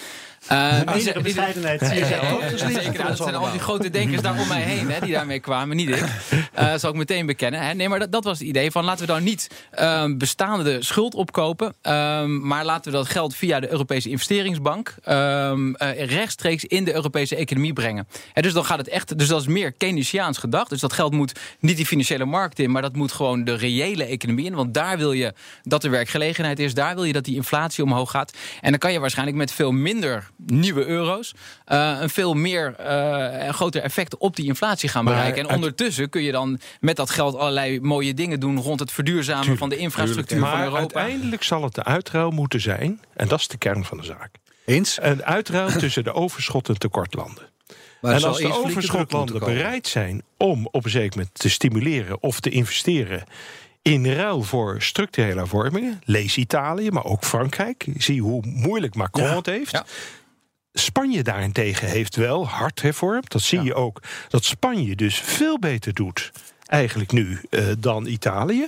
Eh, 0.48 0.70
die 0.94 1.04
die- 1.24 1.34
ja, 1.36 1.48
ja, 1.98 2.58
zeker. 2.58 3.08
Dat 3.08 3.18
zijn 3.18 3.36
al 3.36 3.52
die 3.52 3.60
grote 3.60 3.90
denkers 3.90 4.22
daar 4.22 4.40
om 4.40 4.48
mij 4.48 4.62
heen 4.62 4.92
hè, 4.92 5.00
die 5.00 5.12
daarmee 5.14 5.40
kwamen, 5.40 5.76
niet 5.76 5.90
ik. 5.90 6.04
Eh 6.54 6.74
zal 6.76 6.90
ik 6.90 6.96
meteen 6.96 7.26
bekennen. 7.26 7.62
Hè. 7.62 7.74
Nee, 7.74 7.90
maar 7.90 8.00
dat, 8.00 8.12
dat 8.12 8.24
was 8.24 8.40
het 8.40 8.48
idee 8.48 8.72
van 8.72 8.84
laten 8.84 9.06
we 9.06 9.12
dan 9.12 9.24
niet 9.24 9.48
ehm, 9.72 10.18
bestaande 10.18 10.84
schuld 10.84 11.14
opkopen, 11.16 11.74
ehm, 11.82 12.48
maar 12.48 12.66
laten 12.66 12.92
we 12.92 12.98
dat 12.98 13.08
geld 13.10 13.36
via 13.36 13.60
de 13.60 13.72
Europese 13.72 14.10
investeringsbank 14.10 14.96
ehm, 15.04 15.74
eh, 15.74 16.06
rechtstreeks 16.06 16.66
in 16.66 16.84
de 16.84 16.94
Europese 16.94 17.36
economie 17.36 17.74
brengen. 17.74 18.08
Dus 18.34 18.54
dan 18.54 18.66
gaat 18.66 18.78
het 18.78 18.88
echt, 18.90 19.18
dus 19.18 19.28
dat 19.28 19.42
is 19.42 19.48
meer 19.48 19.72
Keynesiaans 19.72 20.38
gedacht. 20.38 20.70
Dus 20.70 20.80
dat 20.80 20.94
geld 20.94 21.14
moet 21.14 21.40
niet 21.60 21.76
die 21.78 21.86
financiële 21.86 22.26
markt 22.26 22.60
in, 22.60 22.72
maar 22.72 22.82
dat 22.82 22.96
moet 22.96 23.12
gewoon 23.12 23.44
de 23.44 23.56
reële 23.56 24.04
economie 24.06 24.46
in. 24.46 24.54
Want 24.56 24.74
daar 24.74 24.98
wil 24.98 25.12
je 25.12 25.34
dat 25.64 25.84
er 25.84 25.92
werkgelegenheid 25.92 26.60
is, 26.60 26.74
daar 26.74 26.96
wil 26.96 27.04
je 27.04 27.14
dat 27.14 27.26
die 27.26 27.36
inflatie 27.36 27.84
omhoog 27.92 28.12
gaat. 28.12 28.34
En 28.62 28.70
dan 28.70 28.80
kan 28.80 28.92
je 28.92 29.00
waarschijnlijk 29.00 29.38
met 29.38 29.52
veel 29.52 29.72
minder 29.72 30.30
nieuwe 30.38 30.86
euro's 30.86 31.34
eh, 31.66 31.98
een 32.00 32.10
veel 32.10 32.34
meer 32.34 32.76
eh, 32.76 33.46
een 33.48 33.54
groter 33.54 33.82
effect 33.82 34.18
op 34.18 34.36
die 34.36 34.46
inflatie 34.46 34.90
gaan 34.90 35.04
Maar 35.04 35.14
bereiken. 35.14 35.42
En 35.42 35.48
uit- 35.48 35.56
ondertussen 35.56 36.10
kun 36.10 36.22
je 36.22 36.32
dan 36.32 36.60
met 36.80 36.96
dat 36.96 37.10
geld 37.10 37.36
allerlei 37.36 37.82
mooie 37.82 38.14
dingen 38.14 38.40
doen 38.40 38.60
rond 38.60 38.80
het 38.80 38.92
verduurzamen 38.92 39.58
van 39.58 39.70
de 39.70 39.78
infrastructuur 39.78 40.40
van 40.40 40.50
maar 40.50 40.60
Europa. 40.64 40.80
uiteindelijk 40.80 41.44
zal 41.44 41.64
het 41.64 41.76
de 41.76 41.84
uitruil 41.84 42.32
moeten 42.32 42.62
zijn, 42.62 43.02
en 43.16 43.28
dat 43.28 43.40
is 43.40 43.48
de 43.48 43.58
kern 43.58 43.86
van 43.86 43.98
de 43.98 44.04
zaak. 44.04 44.30
Eens? 44.66 44.98
Een 45.02 45.24
uitruil 45.24 45.70
tussen 45.80 46.04
de 46.04 46.14
overschot- 46.14 46.70
en 46.70 46.78
tekortlanden. 46.78 47.48
Maar 48.02 48.14
en 48.14 48.20
zal 48.20 48.30
als 48.30 48.38
de 48.40 48.54
overschotlanden 48.54 49.40
bereid 49.40 49.88
zijn 49.88 50.24
om 50.38 50.68
op 50.72 50.86
een 50.86 50.92
zeker 50.92 51.18
moment 51.18 51.40
te 51.40 51.50
stimuleren 51.50 52.24
of 52.24 52.40
te 52.40 52.50
investeren 52.50 53.24
in 53.90 54.14
ruil 54.14 54.42
voor 54.44 54.82
structurele 54.82 55.40
hervormingen, 55.40 56.02
lees 56.06 56.38
Italië, 56.38 56.92
maar 56.92 57.06
ook 57.06 57.24
Frankrijk, 57.24 57.86
zie 57.98 58.22
hoe 58.22 58.42
moeilijk 58.46 58.96
Macron 58.96 59.26
Ja. 59.28 59.36
het 59.36 59.46
heeft. 59.46 59.72
Ja. 59.72 59.86
Spanje 60.74 61.24
daarentegen 61.24 61.88
heeft 61.88 62.16
wel 62.16 62.48
hard 62.48 62.82
hervormd. 62.82 63.32
Dat 63.32 63.42
zie 63.42 63.62
je 63.62 63.74
ook. 63.74 64.02
Dat 64.28 64.44
Spanje 64.44 64.96
dus 64.96 65.20
veel 65.20 65.60
beter 65.60 65.94
doet 65.94 66.32
eigenlijk 66.66 67.12
nu 67.12 67.42
eh, 67.50 67.66
dan 67.80 68.06
Italië. 68.06 68.68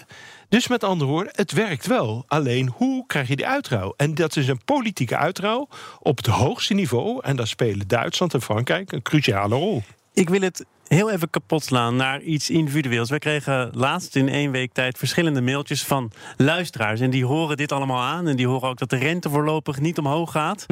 Dus 0.49 0.67
met 0.67 0.83
andere 0.83 1.09
woorden, 1.09 1.33
het 1.35 1.51
werkt 1.51 1.87
wel. 1.87 2.23
Alleen 2.27 2.69
hoe 2.75 3.05
krijg 3.07 3.27
je 3.27 3.35
die 3.35 3.47
uitrouw? 3.47 3.93
En 3.97 4.15
dat 4.15 4.35
is 4.35 4.47
een 4.47 4.63
politieke 4.65 5.17
uitrouw 5.17 5.67
op 5.99 6.17
het 6.17 6.25
hoogste 6.25 6.73
niveau. 6.73 7.19
En 7.23 7.35
daar 7.35 7.47
spelen 7.47 7.87
Duitsland 7.87 8.33
en 8.33 8.41
Frankrijk 8.41 8.91
een 8.91 9.01
cruciale 9.01 9.55
rol. 9.55 9.83
Ik 10.13 10.29
wil 10.29 10.41
het 10.41 10.65
heel 10.95 11.11
even 11.11 11.29
kapot 11.29 11.63
slaan 11.63 11.95
naar 11.95 12.21
iets 12.21 12.49
individueels. 12.49 13.09
Wij 13.09 13.19
kregen 13.19 13.69
laatst 13.73 14.15
in 14.15 14.29
één 14.29 14.51
week 14.51 14.73
tijd 14.73 14.97
verschillende 14.97 15.41
mailtjes 15.41 15.83
van 15.83 16.11
luisteraars. 16.37 16.99
En 16.99 17.09
die 17.09 17.25
horen 17.25 17.57
dit 17.57 17.71
allemaal 17.71 18.01
aan. 18.01 18.27
En 18.27 18.35
die 18.35 18.47
horen 18.47 18.69
ook 18.69 18.77
dat 18.77 18.89
de 18.89 18.97
rente 18.97 19.29
voorlopig 19.29 19.79
niet 19.79 19.97
omhoog 19.97 20.31
gaat. 20.31 20.65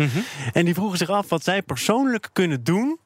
En 0.54 0.66
die 0.66 0.74
vroegen 0.74 0.98
zich 0.98 1.10
af 1.10 1.30
wat 1.30 1.44
zij 1.44 1.62
persoonlijk 1.62 2.30
kunnen 2.34 2.64
doen 2.64 3.00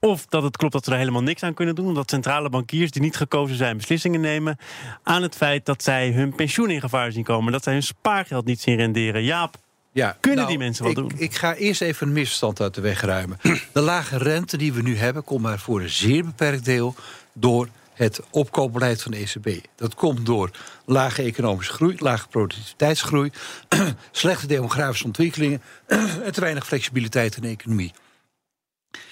Of 0.00 0.26
dat 0.26 0.42
het 0.42 0.56
klopt 0.56 0.72
dat 0.72 0.84
ze 0.84 0.90
er 0.90 0.98
helemaal 0.98 1.22
niks 1.22 1.42
aan 1.42 1.54
kunnen 1.54 1.74
doen. 1.74 1.86
Omdat 1.86 2.10
centrale 2.10 2.48
bankiers 2.48 2.90
die 2.90 3.02
niet 3.02 3.16
gekozen 3.16 3.56
zijn 3.56 3.76
beslissingen 3.76 4.20
nemen. 4.20 4.56
Aan 5.02 5.22
het 5.22 5.36
feit 5.36 5.66
dat 5.66 5.82
zij 5.82 6.10
hun 6.10 6.34
pensioen 6.34 6.70
in 6.70 6.80
gevaar 6.80 7.12
zien 7.12 7.24
komen. 7.24 7.52
Dat 7.52 7.62
zij 7.62 7.72
hun 7.72 7.82
spaargeld 7.82 8.44
niet 8.44 8.60
zien 8.60 8.76
renderen. 8.76 9.24
Jaap, 9.24 9.56
Ja, 9.92 10.16
Kunnen 10.20 10.38
nou, 10.38 10.50
die 10.50 10.58
mensen 10.58 10.84
wat 10.84 10.92
ik, 10.92 10.98
doen? 10.98 11.12
Ik 11.16 11.34
ga 11.34 11.54
eerst 11.54 11.80
even 11.80 12.06
een 12.06 12.12
misverstand 12.12 12.60
uit 12.60 12.74
de 12.74 12.80
weg 12.80 13.00
ruimen. 13.00 13.38
De 13.72 13.80
lage 13.80 14.18
rente 14.18 14.56
die 14.56 14.72
we 14.72 14.82
nu 14.82 14.96
hebben, 14.96 15.24
komt 15.24 15.42
maar 15.42 15.58
voor 15.58 15.80
een 15.80 15.90
zeer 15.90 16.24
beperkt 16.24 16.64
deel 16.64 16.94
door 17.32 17.68
het 17.94 18.20
opkoopbeleid 18.30 19.02
van 19.02 19.10
de 19.10 19.18
ECB. 19.18 19.66
Dat 19.76 19.94
komt 19.94 20.26
door 20.26 20.50
lage 20.84 21.22
economische 21.22 21.72
groei, 21.72 21.96
lage 21.98 22.28
productiviteitsgroei, 22.28 23.30
slechte 24.10 24.46
demografische 24.46 25.04
ontwikkelingen 25.04 25.62
en 25.86 26.32
te 26.32 26.40
weinig 26.40 26.66
flexibiliteit 26.66 27.36
in 27.36 27.42
de 27.42 27.48
economie. 27.48 27.92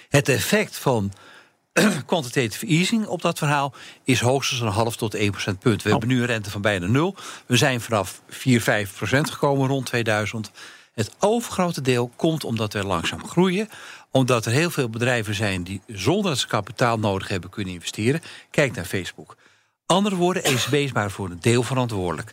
Het 0.08 0.28
effect 0.28 0.76
van 0.76 1.12
quantitative 2.06 2.66
easing 2.66 3.06
op 3.06 3.22
dat 3.22 3.38
verhaal 3.38 3.74
is 4.04 4.20
hoogstens 4.20 4.60
een 4.60 4.68
half 4.68 4.96
tot 4.96 5.14
1 5.14 5.30
procentpunt. 5.30 5.82
We 5.82 5.90
hebben 5.90 6.08
nu 6.08 6.20
een 6.20 6.26
rente 6.26 6.50
van 6.50 6.60
bijna 6.60 6.86
nul. 6.86 7.14
We 7.46 7.56
zijn 7.56 7.80
vanaf 7.80 8.22
4, 8.28 8.60
5 8.60 8.96
procent 8.96 9.30
gekomen 9.30 9.68
rond 9.68 9.86
2000. 9.86 10.50
Het 10.92 11.14
overgrote 11.18 11.80
deel 11.80 12.10
komt 12.16 12.44
omdat 12.44 12.72
we 12.72 12.84
langzaam 12.84 13.28
groeien. 13.28 13.68
Omdat 14.10 14.46
er 14.46 14.52
heel 14.52 14.70
veel 14.70 14.88
bedrijven 14.88 15.34
zijn 15.34 15.62
die 15.62 15.80
zonder 15.86 16.30
dat 16.30 16.38
ze 16.38 16.46
kapitaal 16.46 16.98
nodig 16.98 17.28
hebben 17.28 17.50
kunnen 17.50 17.74
investeren. 17.74 18.22
Kijk 18.50 18.74
naar 18.74 18.84
Facebook. 18.84 19.36
Andere 19.86 20.16
woorden, 20.16 20.44
ECB 20.44 20.72
is 20.72 20.92
maar 20.92 21.10
voor 21.10 21.30
een 21.30 21.40
deel 21.40 21.62
verantwoordelijk. 21.62 22.32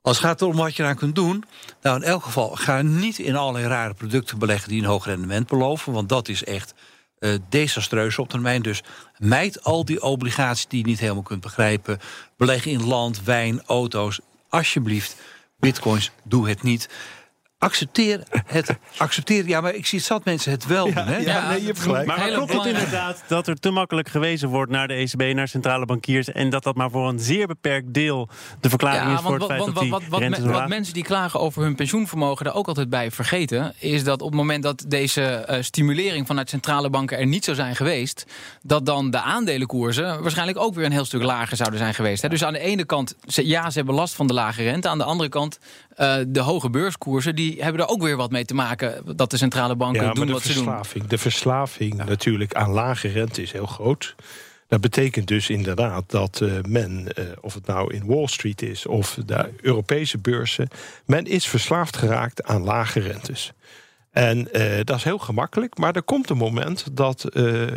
Als 0.00 0.16
het 0.16 0.26
gaat 0.26 0.42
om 0.42 0.56
wat 0.56 0.76
je 0.76 0.82
eraan 0.82 0.96
kunt 0.96 1.14
doen, 1.14 1.44
nou 1.82 1.96
in 1.96 2.02
elk 2.02 2.22
geval 2.22 2.48
ga 2.48 2.82
niet 2.82 3.18
in 3.18 3.36
allerlei 3.36 3.66
rare 3.66 3.94
producten 3.94 4.38
beleggen 4.38 4.68
die 4.68 4.80
een 4.80 4.88
hoog 4.88 5.04
rendement 5.04 5.46
beloven, 5.46 5.92
want 5.92 6.08
dat 6.08 6.28
is 6.28 6.44
echt 6.44 6.74
eh, 7.22 7.34
desastreus 7.48 8.18
op 8.18 8.28
termijn. 8.28 8.62
Dus 8.62 8.82
mijd 9.18 9.64
al 9.64 9.84
die 9.84 10.02
obligaties 10.02 10.66
die 10.66 10.78
je 10.78 10.86
niet 10.86 11.00
helemaal 11.00 11.22
kunt 11.22 11.40
begrijpen. 11.40 11.98
Beleg 12.36 12.66
in 12.66 12.86
land, 12.86 13.24
wijn, 13.24 13.62
auto's. 13.66 14.20
Alsjeblieft, 14.48 15.16
bitcoins, 15.58 16.10
doe 16.24 16.48
het 16.48 16.62
niet. 16.62 16.88
Accepteer 17.62 18.22
het. 18.46 18.76
Accepteer, 18.96 19.48
ja, 19.48 19.60
maar 19.60 19.74
ik 19.74 19.86
zie 19.86 19.98
het 19.98 20.06
zat 20.06 20.24
mensen 20.24 20.50
het 20.50 20.66
wel 20.66 20.84
doen. 20.84 20.94
Hè? 21.06 21.16
Ja, 21.16 21.48
nee, 21.48 21.60
je 21.60 21.66
hebt 21.66 21.78
gelijk. 21.80 22.06
Maar, 22.06 22.28
klopt 22.30 22.52
het 22.52 22.66
inderdaad 22.66 23.22
dat 23.28 23.46
er 23.46 23.58
te 23.60 23.70
makkelijk 23.70 24.08
gewezen 24.08 24.48
wordt 24.48 24.72
naar 24.72 24.88
de 24.88 24.94
ECB, 24.94 25.34
naar 25.34 25.48
centrale 25.48 25.86
bankiers, 25.86 26.28
en 26.32 26.50
dat 26.50 26.62
dat 26.62 26.74
maar 26.74 26.90
voor 26.90 27.08
een 27.08 27.18
zeer 27.18 27.46
beperkt 27.46 27.94
deel 27.94 28.28
de 28.60 28.68
verklaring 28.68 29.14
is 29.14 29.20
voor 29.20 29.34
het 29.34 29.44
feit 29.44 29.58
wat, 29.58 29.66
dat 29.66 29.74
wat, 29.74 29.82
die 29.82 29.90
wat, 29.90 30.02
wat, 30.38 30.38
wat 30.40 30.68
mensen 30.68 30.94
die 30.94 31.02
klagen 31.02 31.40
over 31.40 31.62
hun 31.62 31.74
pensioenvermogen 31.74 32.44
daar 32.44 32.54
ook 32.54 32.68
altijd 32.68 32.90
bij 32.90 33.10
vergeten, 33.10 33.74
is 33.78 34.04
dat 34.04 34.20
op 34.22 34.28
het 34.28 34.36
moment 34.36 34.62
dat 34.62 34.84
deze 34.88 35.22
eh, 35.22 35.62
stimulering 35.62 36.26
vanuit 36.26 36.48
centrale 36.50 36.90
banken 36.90 37.18
er 37.18 37.26
niet 37.26 37.44
zou 37.44 37.56
zijn 37.56 37.76
geweest, 37.76 38.26
dat 38.62 38.86
dan 38.86 39.10
de 39.10 39.20
aandelenkoersen 39.20 40.22
waarschijnlijk 40.22 40.58
ook 40.58 40.74
weer 40.74 40.84
een 40.84 40.92
heel 40.92 41.04
stuk 41.04 41.22
lager 41.22 41.56
zouden 41.56 41.78
zijn 41.78 41.94
geweest. 41.94 42.22
Hè. 42.22 42.28
Dus 42.28 42.44
aan 42.44 42.52
de 42.52 42.58
ene 42.58 42.84
kant, 42.84 43.14
ze- 43.26 43.46
ja, 43.46 43.70
ze 43.70 43.76
hebben 43.76 43.94
last 43.94 44.14
van 44.14 44.26
de 44.26 44.32
lage 44.34 44.62
rente. 44.62 44.88
Aan 44.88 44.98
de 44.98 45.04
andere 45.04 45.28
kant, 45.28 45.58
eh, 45.96 46.16
de 46.26 46.40
hoge 46.40 46.70
beurskoersen, 46.70 47.34
die 47.34 47.62
hebben 47.62 47.82
er 47.82 47.88
ook 47.88 48.02
weer 48.02 48.16
wat 48.16 48.30
mee 48.30 48.44
te 48.44 48.54
maken 48.54 49.16
dat 49.16 49.30
de 49.30 49.36
centrale 49.36 49.76
banken 49.76 50.02
Ja, 50.02 50.12
doen 50.12 50.30
wat 50.30 50.42
ze 50.42 50.54
doen. 50.54 50.64
verslaving, 50.64 51.06
de 51.06 51.18
verslaving 51.18 51.94
natuurlijk 51.94 52.54
aan 52.54 52.70
lage 52.70 53.08
rente 53.08 53.42
is 53.42 53.52
heel 53.52 53.66
groot. 53.66 54.14
Dat 54.68 54.80
betekent 54.80 55.26
dus 55.26 55.50
inderdaad 55.50 56.04
dat 56.06 56.40
eh, 56.40 56.52
men, 56.68 57.12
eh, 57.14 57.24
of 57.40 57.54
het 57.54 57.66
nou 57.66 57.94
in 57.94 58.06
Wall 58.06 58.26
Street 58.26 58.62
is 58.62 58.86
of 58.86 59.18
de 59.26 59.50
Europese 59.60 60.18
beurzen, 60.18 60.68
men 61.06 61.26
is 61.26 61.46
verslaafd 61.46 61.96
geraakt 61.96 62.44
aan 62.44 62.62
lage 62.62 63.00
rentes. 63.00 63.52
En 64.10 64.48
dat 64.84 64.96
is 64.96 65.04
heel 65.04 65.18
gemakkelijk, 65.18 65.78
maar 65.78 65.96
er 65.96 66.02
komt 66.02 66.30
een 66.30 66.36
moment 66.36 66.96
dat 66.96 67.26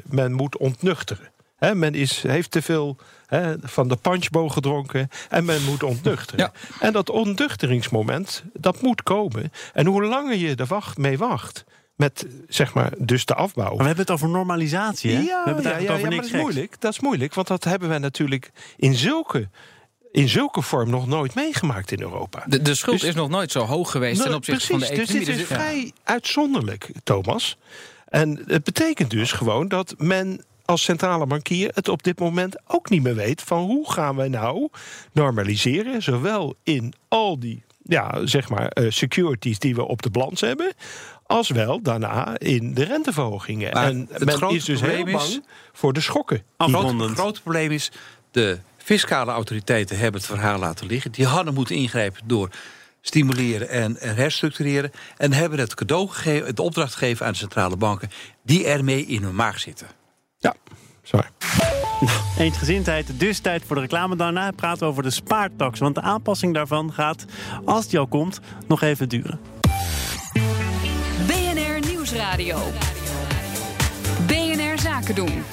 men 0.06 0.34
moet 0.34 0.58
ontnuchteren. 0.58 1.30
Men 1.60 1.94
is, 1.94 2.22
heeft 2.22 2.52
te 2.52 2.62
veel 2.62 2.98
hè, 3.26 3.56
van 3.62 3.88
de 3.88 3.96
punchbowl 3.96 4.48
gedronken 4.48 5.10
en 5.30 5.46
men 5.46 5.64
moet 5.64 5.84
ontnuchteren. 5.84 6.52
En 6.80 6.94
dat 6.94 7.10
ontnuchteringsmoment, 7.10 8.44
dat 8.54 8.82
moet 8.82 9.04
komen. 9.04 9.52
En 9.74 9.86
hoe 9.86 10.04
langer 10.04 10.36
je 10.36 10.56
er 10.56 10.66
wacht, 10.66 10.98
mee 10.98 11.18
wacht, 11.18 11.64
met 11.96 12.28
zeg 12.48 12.74
maar 12.74 12.92
dus 12.98 13.26
de 13.26 13.34
afbouw. 13.36 13.68
Maar 13.68 13.78
we 13.78 13.84
hebben 13.84 14.06
het 14.06 14.12
over 14.12 14.30
normalisatie, 14.30 15.12
hè? 15.12 15.20
Ja, 15.22 15.26
we 15.26 15.34
hebben 15.46 15.56
het 15.56 15.64
ja, 15.64 15.70
ja, 15.80 15.84
over 15.84 15.96
ja, 15.96 16.02
maar 16.02 16.10
niks 16.10 16.26
dat 16.26 16.36
is 16.36 16.42
moeilijk. 16.42 16.82
Dat 16.82 16.92
is 16.92 17.00
moeilijk, 17.00 17.34
want 17.34 17.48
dat 17.48 17.64
hebben 17.64 17.90
we 17.90 17.98
natuurlijk 17.98 18.52
in 18.78 18.94
zulke, 18.94 19.50
in 20.12 20.30
zulke 20.30 20.62
vorm 20.62 20.90
nog 20.90 21.08
nooit 21.08 21.36
meegemaakt 21.36 21.92
in 21.92 22.02
Europa. 22.02 22.44
De, 22.48 22.62
de 22.62 22.76
schuld 22.76 23.00
Dus- 23.00 23.10
is 23.10 23.16
nog 23.16 23.30
nooit 23.30 23.52
zo 23.52 23.60
hoog 23.60 23.92
geweest 23.92 24.16
ten 24.16 24.26
Nou, 24.26 24.38
opzichte 24.38 24.68
van 24.68 24.80
de 24.80 24.86
precies, 24.86 25.02
economie. 25.04 25.26
Dus 25.26 25.36
dit 25.36 25.44
is 25.44 25.48
Dus- 25.50 25.58
vrij 25.58 25.92
uitzonderlijk, 26.04 26.92
Thomas. 27.04 27.58
En 28.06 28.44
het 28.48 28.64
betekent 28.64 29.10
dus 29.10 29.32
gewoon 29.32 29.68
dat 29.68 29.94
men 29.98 30.46
als 30.66 30.84
centrale 30.84 31.26
bankier 31.26 31.72
het 31.74 31.88
op 31.90 32.04
dit 32.04 32.20
moment 32.20 32.56
ook 32.68 32.90
niet 32.90 33.04
meer 33.04 33.16
weet 33.16 33.42
van 33.42 33.64
hoe 33.64 33.92
gaan 33.92 34.16
wij 34.16 34.28
nou 34.28 34.70
normaliseren, 35.12 36.02
zowel 36.02 36.56
in 36.64 36.94
al 37.08 37.40
die 37.40 37.64
ja, 37.88 38.26
zeg 38.26 38.50
maar, 38.50 38.68
eh, 38.68 38.92
securities 38.92 39.60
die 39.60 39.76
we 39.76 39.86
op 39.86 40.02
de 40.02 40.10
balans 40.10 40.42
hebben, 40.42 40.74
als 41.26 41.50
wel 41.50 41.82
daarna 41.82 42.40
in 42.40 42.74
de 42.74 42.84
renteverhogingen. 42.84 43.74
Maar 43.74 43.88
en 43.88 44.08
het 44.12 44.26
men 44.26 44.50
is 44.50 44.66
dus 44.66 44.82
heel 44.82 45.06
is- 45.06 45.12
bang 45.12 45.46
voor 45.74 45.94
de 45.94 46.02
schokken. 46.02 46.44
Het 46.58 47.18
grote, 47.18 47.42
probleem 47.42 47.72
is, 47.72 47.92
de 48.32 48.58
fiscale 48.78 49.32
autoriteiten 49.32 49.98
hebben 49.98 50.22
het 50.22 50.30
verhaal 50.30 50.60
laten 50.60 50.88
liggen. 50.88 51.12
Die 51.12 51.26
hadden 51.26 51.54
moeten 51.54 51.76
ingrijpen 51.76 52.22
door 52.26 52.50
stimuleren 53.02 53.70
en, 53.70 54.00
en 54.00 54.16
herstructureren. 54.16 54.92
En 55.18 55.34
hebben 55.34 55.60
het 55.60 55.74
cadeau 55.74 56.08
gegeven, 56.08 56.48
het 56.48 56.60
opdracht 56.60 56.96
gegeven 56.96 57.26
aan 57.26 57.32
de 57.32 57.38
centrale 57.38 57.78
banken... 57.78 58.10
die 58.44 58.66
ermee 58.66 59.06
in 59.06 59.24
hun 59.24 59.36
maag 59.36 59.60
zitten. 59.60 59.88
Zwaar. 61.08 61.32
Eensgezindheid, 62.38 63.20
dus 63.20 63.40
tijd 63.40 63.64
voor 63.66 63.76
de 63.76 63.82
reclame. 63.82 64.16
Daarna 64.16 64.52
praten 64.52 64.80
we 64.80 64.86
over 64.86 65.04
de 65.04 65.10
spaartax. 65.10 65.80
Want 65.80 65.96
de 65.96 66.02
aanpassing 66.02 66.54
daarvan 66.54 66.94
gaat, 66.94 67.26
als 67.66 67.88
die 67.88 68.00
al 68.00 68.08
komt, 68.08 68.40
nog 68.68 68.82
even 68.82 69.10
duren. 69.10 69.40
BNR 71.28 71.88
Nieuwsradio. 71.88 72.58
BNR 74.28 74.80
Zaken 74.80 75.16
doen. 75.16 75.44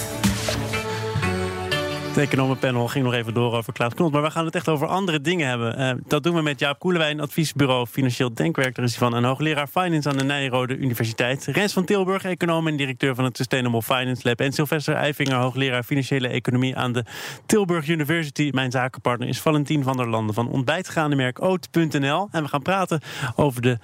Het 2.12 2.20
economenpanel 2.20 2.88
ging 2.88 3.04
nog 3.04 3.14
even 3.14 3.34
door 3.34 3.54
over 3.54 3.72
Klaas 3.72 3.94
Knot. 3.94 4.12
Maar 4.12 4.22
we 4.22 4.30
gaan 4.30 4.44
het 4.44 4.54
echt 4.54 4.68
over 4.68 4.86
andere 4.86 5.20
dingen 5.20 5.48
hebben. 5.48 5.76
Eh, 5.76 5.92
dat 6.06 6.22
doen 6.22 6.34
we 6.34 6.42
met 6.42 6.58
Jaap 6.58 6.78
Koelewijn, 6.78 7.20
adviesbureau 7.20 7.86
Financieel 7.86 8.34
Denkwerk. 8.34 8.74
Daar 8.74 8.84
is 8.84 8.90
hij 8.96 9.08
van. 9.08 9.16
En 9.16 9.24
hoogleraar 9.24 9.66
Finance 9.66 10.08
aan 10.08 10.16
de 10.16 10.24
Nijrode 10.24 10.76
Universiteit. 10.76 11.44
Rens 11.46 11.72
van 11.72 11.84
Tilburg, 11.84 12.24
econoom 12.24 12.66
en 12.66 12.76
directeur 12.76 13.14
van 13.14 13.24
het 13.24 13.36
Sustainable 13.36 13.82
Finance 13.82 14.20
Lab. 14.24 14.40
En 14.40 14.52
Sylvester 14.52 14.94
Eifinger, 14.94 15.36
hoogleraar 15.36 15.82
Financiële 15.82 16.28
Economie 16.28 16.76
aan 16.76 16.92
de 16.92 17.04
Tilburg 17.46 17.88
University. 17.88 18.50
Mijn 18.54 18.70
zakenpartner 18.70 19.28
is 19.28 19.40
Valentin 19.40 19.82
van 19.82 19.96
der 19.96 20.08
Landen 20.08 20.34
van 20.34 20.48
ontbijtgraandenmerk 20.48 21.42
Oat.nl. 21.42 22.28
En 22.30 22.42
we 22.42 22.48
gaan 22.48 22.62
praten 22.62 23.00
over 23.36 23.62
de 23.62 23.78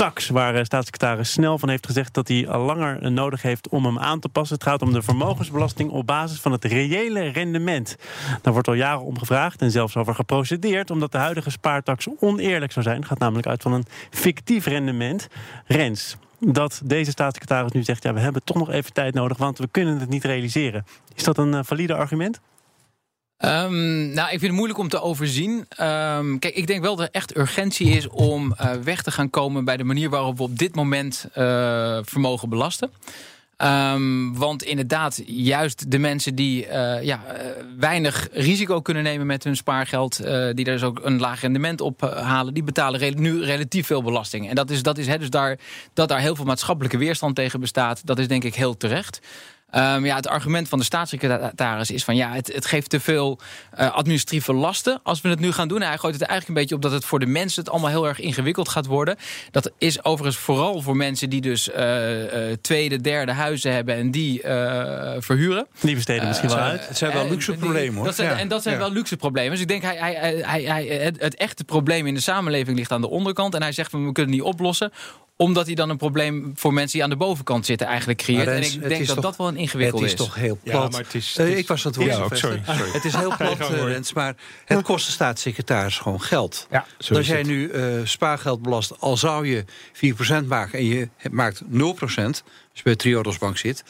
tax, 0.00 0.28
waar 0.28 0.54
eh, 0.54 0.64
staatssecretaris 0.64 1.32
Snel 1.32 1.58
van 1.58 1.68
heeft 1.68 1.86
gezegd 1.86 2.14
dat 2.14 2.28
hij 2.28 2.48
al 2.48 2.64
langer 2.64 3.12
nodig 3.12 3.42
heeft 3.42 3.68
om 3.68 3.84
hem 3.84 3.98
aan 3.98 4.20
te 4.20 4.28
passen. 4.28 4.54
Het 4.54 4.64
gaat 4.64 4.82
om 4.82 4.92
de 4.92 5.02
vermogensbelasting 5.02 5.90
op 5.90 6.06
basis 6.06 6.40
van 6.40 6.52
het 6.52 6.64
reële 6.64 7.28
rendement. 7.28 7.96
Daar 8.42 8.52
wordt 8.52 8.68
al 8.68 8.74
jaren 8.74 9.04
om 9.04 9.18
gevraagd 9.18 9.62
en 9.62 9.70
zelfs 9.70 9.96
over 9.96 10.14
geprocedeerd, 10.14 10.90
omdat 10.90 11.12
de 11.12 11.18
huidige 11.18 11.50
spaartax 11.50 12.06
oneerlijk 12.20 12.72
zou 12.72 12.84
zijn. 12.84 12.96
Het 12.96 13.06
gaat 13.06 13.18
namelijk 13.18 13.46
uit 13.46 13.62
van 13.62 13.72
een 13.72 13.84
fictief 14.10 14.66
rendement. 14.66 15.28
Rens, 15.66 16.16
dat 16.38 16.80
deze 16.84 17.10
staatssecretaris 17.10 17.72
nu 17.72 17.82
zegt: 17.82 18.02
ja, 18.02 18.12
we 18.12 18.20
hebben 18.20 18.44
toch 18.44 18.56
nog 18.56 18.70
even 18.70 18.92
tijd 18.92 19.14
nodig, 19.14 19.36
want 19.36 19.58
we 19.58 19.68
kunnen 19.70 20.00
het 20.00 20.08
niet 20.08 20.24
realiseren. 20.24 20.84
Is 21.14 21.24
dat 21.24 21.38
een 21.38 21.54
eh, 21.54 21.60
valide 21.62 21.94
argument? 21.94 22.40
Ehm, 23.40 24.12
nou, 24.12 24.24
ik 24.24 24.38
vind 24.38 24.42
het 24.42 24.52
moeilijk 24.52 24.78
om 24.78 24.88
te 24.88 25.00
overzien. 25.00 25.64
Ehm, 25.68 26.38
kijk, 26.38 26.54
ik 26.54 26.66
denk 26.66 26.82
wel 26.82 26.96
dat 26.96 27.06
er 27.06 27.12
echt 27.12 27.36
urgentie 27.36 27.90
is 27.90 28.08
om 28.08 28.52
eh, 28.52 28.72
weg 28.72 29.02
te 29.02 29.10
gaan 29.10 29.30
komen 29.30 29.64
bij 29.64 29.76
de 29.76 29.84
manier 29.84 30.10
waarop 30.10 30.36
we 30.36 30.42
op 30.42 30.58
dit 30.58 30.74
moment 30.74 31.26
eh, 31.32 31.98
vermogen 32.02 32.48
belasten. 32.48 32.90
Ehm, 33.56 34.32
want 34.32 34.62
inderdaad, 34.62 35.22
juist 35.26 35.90
de 35.90 35.98
mensen 35.98 36.34
die 36.34 36.66
eh, 36.66 37.02
ja, 37.02 37.20
weinig 37.78 38.28
risico 38.32 38.80
kunnen 38.80 39.02
nemen 39.02 39.26
met 39.26 39.44
hun 39.44 39.56
spaargeld, 39.56 40.16
die 40.16 40.64
daar 40.64 40.74
dus 40.74 40.82
ook 40.82 41.00
een 41.02 41.20
laag 41.20 41.40
rendement 41.40 41.80
op 41.80 42.00
halen, 42.00 42.54
die 42.54 42.62
betalen 42.62 43.20
nu 43.20 43.44
relatief 43.44 43.86
veel 43.86 44.02
belasting. 44.02 44.48
En 44.48 44.54
dat 44.54 44.70
is, 44.70 44.82
dat 44.82 44.98
is 44.98 45.06
hè, 45.06 45.18
dus 45.18 45.30
daar, 45.30 45.58
dat 45.94 46.08
daar 46.08 46.20
heel 46.20 46.36
veel 46.36 46.44
maatschappelijke 46.44 46.98
weerstand 46.98 47.34
tegen 47.34 47.60
bestaat, 47.60 48.06
dat 48.06 48.18
is 48.18 48.28
denk 48.28 48.44
ik 48.44 48.54
heel 48.54 48.76
terecht. 48.76 49.20
Ehm, 49.70 50.04
ja, 50.04 50.16
het 50.16 50.28
argument 50.28 50.68
van 50.68 50.78
de 50.78 50.84
staatssecretaris 50.84 51.90
is 51.90 52.04
van 52.04 52.16
ja, 52.16 52.32
het, 52.32 52.52
het 52.54 52.66
geeft 52.66 52.90
te 52.90 53.00
veel 53.00 53.38
eh, 53.70 53.90
administratieve 53.90 54.52
lasten 54.52 55.00
als 55.02 55.20
we 55.20 55.28
het 55.28 55.40
nu 55.40 55.52
gaan 55.52 55.68
doen. 55.68 55.80
Hij 55.80 55.98
gooit 55.98 56.14
het 56.14 56.22
eigenlijk 56.22 56.48
een 56.48 56.54
beetje 56.54 56.74
op 56.74 56.82
dat 56.82 56.92
het 56.92 57.04
voor 57.04 57.18
de 57.18 57.26
mensen 57.26 57.62
het 57.62 57.70
allemaal 57.70 57.90
heel 57.90 58.08
erg 58.08 58.20
ingewikkeld 58.20 58.68
gaat 58.68 58.86
worden. 58.86 59.16
Dat 59.50 59.70
is 59.78 60.04
overigens 60.04 60.36
vooral 60.44 60.80
voor 60.82 60.96
mensen 60.96 61.30
die 61.30 61.40
dus 61.40 61.70
eh, 61.70 62.50
eh, 62.50 62.56
tweede, 62.60 63.00
derde 63.00 63.32
huizen 63.32 63.72
hebben 63.72 63.94
en 63.94 64.10
die 64.10 64.42
eh, 64.42 65.16
verhuren. 65.18 65.66
Die 65.80 65.94
besteden 65.94 66.28
misschien 66.28 66.48
wel 66.48 66.58
uit. 66.58 66.88
Het 66.88 66.98
zijn 66.98 67.12
wel 67.12 67.28
luxe 67.28 67.52
problemen, 67.52 67.94
hoor. 67.94 68.04
Dat 68.04 68.14
zijn, 68.14 68.30
Ja. 68.30 68.38
En 68.38 68.48
dat 68.48 68.62
zijn 68.62 68.74
Ja. 68.74 68.80
wel 68.80 68.92
luxe 68.92 69.16
problemen. 69.16 69.50
Dus 69.50 69.60
ik 69.60 69.68
denk, 69.68 69.82
hij, 69.82 69.96
hij, 69.96 70.42
hij, 70.44 70.62
hij, 70.62 71.12
het 71.18 71.34
echte 71.34 71.64
probleem 71.64 72.06
in 72.06 72.14
de 72.14 72.20
samenleving 72.20 72.76
ligt 72.76 72.92
aan 72.92 73.00
de 73.00 73.10
onderkant. 73.10 73.54
En 73.54 73.62
hij 73.62 73.72
zegt, 73.72 73.92
we 73.92 73.98
kunnen 73.98 74.14
het 74.14 74.26
niet 74.28 74.42
oplossen 74.42 74.92
Omdat 75.40 75.66
hij 75.66 75.74
dan 75.74 75.90
een 75.90 75.96
probleem 75.96 76.52
voor 76.54 76.72
mensen 76.72 76.92
die 76.92 77.02
aan 77.02 77.10
de 77.10 77.16
bovenkant 77.16 77.66
zitten 77.66 77.86
eigenlijk 77.86 78.18
creëert. 78.18 78.46
En 78.48 78.62
ik 78.62 78.80
denk 78.88 79.00
is 79.00 79.06
dat 79.06 79.14
toch- 79.16 79.24
dat 79.24 79.36
wel 79.36 79.48
een 79.48 79.56
ingewikkeld 79.56 80.02
Het 80.02 80.12
is. 80.12 80.18
is 80.20 80.26
toch 80.26 80.34
heel 80.34 80.58
Ja, 80.62 80.70
plat. 80.70 80.92
maar 80.92 81.00
het 81.00 81.14
is- 81.14 81.36
Eh, 81.36 81.44
het 81.44 81.52
is- 81.54 81.58
ik 81.60 81.68
was 81.68 81.86
aan 81.86 81.92
het 81.92 82.00
woord. 82.00 82.14
Sylvester. 82.14 82.48
sorry, 82.64 82.78
sorry. 82.78 82.92
Het 82.92 83.04
is 83.04 83.14
heel 83.14 83.36
plat, 83.38 83.58
eh, 83.58 83.66
hoor. 83.66 83.88
Rens, 83.88 84.12
maar 84.12 84.34
het 84.64 84.82
kost 84.82 85.06
de 85.06 85.12
staatssecretaris 85.12 85.98
gewoon 85.98 86.20
geld. 86.22 86.66
Ja, 86.70 86.86
zo 86.98 87.08
Als 87.14 87.18
is 87.22 87.26
jij 87.28 87.38
het. 87.38 87.46
nu 87.46 87.68
eh, 87.70 87.84
spaargeld 88.04 88.62
belast, 88.62 89.00
al 89.00 89.16
zou 89.16 89.46
je 89.46 89.64
4% 89.92 90.46
maken 90.48 90.78
en 90.78 90.84
je 90.86 91.08
maakt 91.30 91.62
0%, 91.66 92.42
als 92.46 92.78
je 92.78 92.82
bij 92.82 92.96
Triodos 92.96 93.38
Bank 93.38 93.58
zit, 93.58 93.84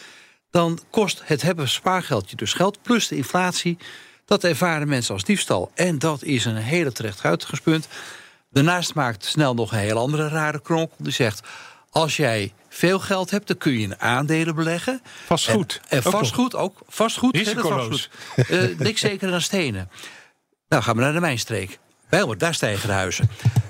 dan 0.50 0.78
kost 0.90 1.22
het 1.24 1.42
hebben 1.42 1.68
spaargeld 1.68 2.30
je 2.30 2.36
dus 2.36 2.52
geld, 2.52 2.82
plus 2.82 3.08
de 3.08 3.16
inflatie. 3.16 3.76
Dat 4.24 4.44
ervaren 4.44 4.88
mensen 4.88 5.14
als 5.14 5.24
diefstal. 5.24 5.70
En 5.74 5.98
dat 5.98 6.22
is 6.22 6.44
een 6.44 6.56
hele 6.56 6.92
terecht 6.92 7.22
uitgangspunt. 7.24 7.88
Daarnaast 8.50 8.94
maakt 8.94 9.24
snel 9.24 9.54
nog 9.54 9.72
een 9.72 9.78
heel 9.78 9.98
andere 9.98 10.28
rare 10.28 10.60
kronkel. 10.60 10.96
Die 10.98 11.12
zegt, 11.12 11.40
als 11.90 12.16
jij 12.16 12.52
veel 12.68 12.98
geld 12.98 13.30
hebt, 13.30 13.46
dan 13.46 13.56
kun 13.56 13.72
je 13.72 13.78
in 13.78 14.00
aandelen 14.00 14.54
beleggen. 14.54 15.02
Vastgoed. 15.26 15.80
En, 15.88 15.98
en 15.98 16.04
Ook 16.04 16.12
vastgoed 16.12 16.54
ook. 16.54 16.78
Vastgoed, 16.88 17.36
Risicoloos. 17.36 18.08
vastgoed. 18.36 18.58
Eh, 18.58 18.78
niks 18.86 19.00
zeker 19.00 19.30
dan 19.30 19.40
stenen. 19.40 19.90
Nou, 20.68 20.82
gaan 20.82 20.96
we 20.96 21.02
naar 21.02 21.12
de 21.12 21.20
mijnstreek. 21.20 21.78
Bijlmer, 22.08 22.38
daar 22.38 22.54
stijgen 22.54 22.88
de 22.88 22.94
huizen. 22.94 23.28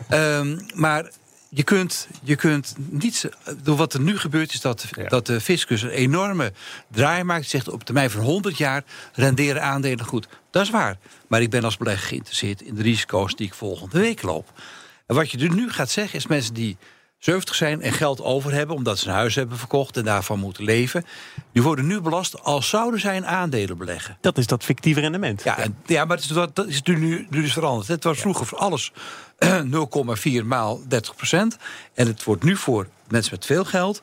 Ehm, 0.08 0.58
maar 0.74 1.10
je 1.52 1.62
kunt, 1.62 2.08
je 2.22 2.36
kunt 2.36 2.74
niet... 2.76 3.28
Door 3.62 3.76
wat 3.76 3.94
er 3.94 4.00
nu 4.00 4.18
gebeurt 4.18 4.52
is 4.52 4.60
dat, 4.60 4.86
Ja. 4.96 5.08
dat 5.08 5.26
de 5.26 5.40
fiscus 5.40 5.82
een 5.82 5.90
enorme 5.90 6.52
draai 6.90 7.24
maakt. 7.24 7.48
Zegt 7.48 7.68
op 7.68 7.84
termijn 7.84 8.10
van 8.10 8.22
100 8.22 8.58
jaar 8.58 8.84
renderen 9.12 9.62
aandelen 9.62 10.04
goed. 10.04 10.28
Dat 10.50 10.62
is 10.62 10.70
waar. 10.70 10.98
Maar 11.28 11.42
ik 11.42 11.50
ben 11.50 11.64
als 11.64 11.76
belegger 11.76 12.08
geïnteresseerd 12.08 12.62
in 12.62 12.74
de 12.74 12.82
risico's 12.82 13.36
die 13.36 13.46
ik 13.46 13.54
volgende 13.54 13.98
week 13.98 14.22
loop. 14.22 14.52
En 15.06 15.14
wat 15.14 15.30
je 15.30 15.50
nu 15.50 15.70
gaat 15.70 15.90
zeggen 15.90 16.18
is 16.18 16.26
mensen 16.26 16.54
die 16.54 16.76
70 17.20 17.54
zijn 17.54 17.82
en 17.82 17.92
geld 17.92 18.20
over 18.20 18.52
hebben... 18.52 18.76
omdat 18.76 18.98
ze 18.98 19.08
een 19.08 19.14
huis 19.14 19.34
hebben 19.34 19.58
verkocht 19.58 19.96
en 19.96 20.04
daarvan 20.04 20.38
moeten 20.38 20.64
leven... 20.64 21.04
die 21.52 21.62
worden 21.62 21.86
nu 21.86 22.00
belast 22.00 22.42
als 22.42 22.68
zouden 22.68 23.00
zij 23.00 23.16
in 23.16 23.26
aandelen 23.26 23.78
beleggen. 23.78 24.18
Dat 24.20 24.38
is 24.38 24.46
dat 24.46 24.64
fictieve 24.64 25.00
rendement. 25.00 25.42
Ja, 25.42 25.58
en, 25.58 25.76
ja 25.86 26.04
maar 26.04 26.16
het 26.16 26.24
is, 26.24 26.32
dat 26.32 26.66
is 26.66 26.82
nu, 26.82 26.96
nu, 26.96 27.26
dus 27.30 27.52
veranderd. 27.52 27.88
Het 27.88 28.04
was 28.04 28.18
vroeger 28.18 28.46
voor 28.46 28.58
alles 28.58 28.92
0,4 30.40 30.44
maal 30.44 30.82
30 30.88 31.16
procent. 31.16 31.56
En 31.94 32.06
het 32.06 32.24
wordt 32.24 32.42
nu 32.42 32.56
voor 32.56 32.86
mensen 33.08 33.34
met 33.34 33.46
veel 33.46 33.64
geld... 33.64 34.02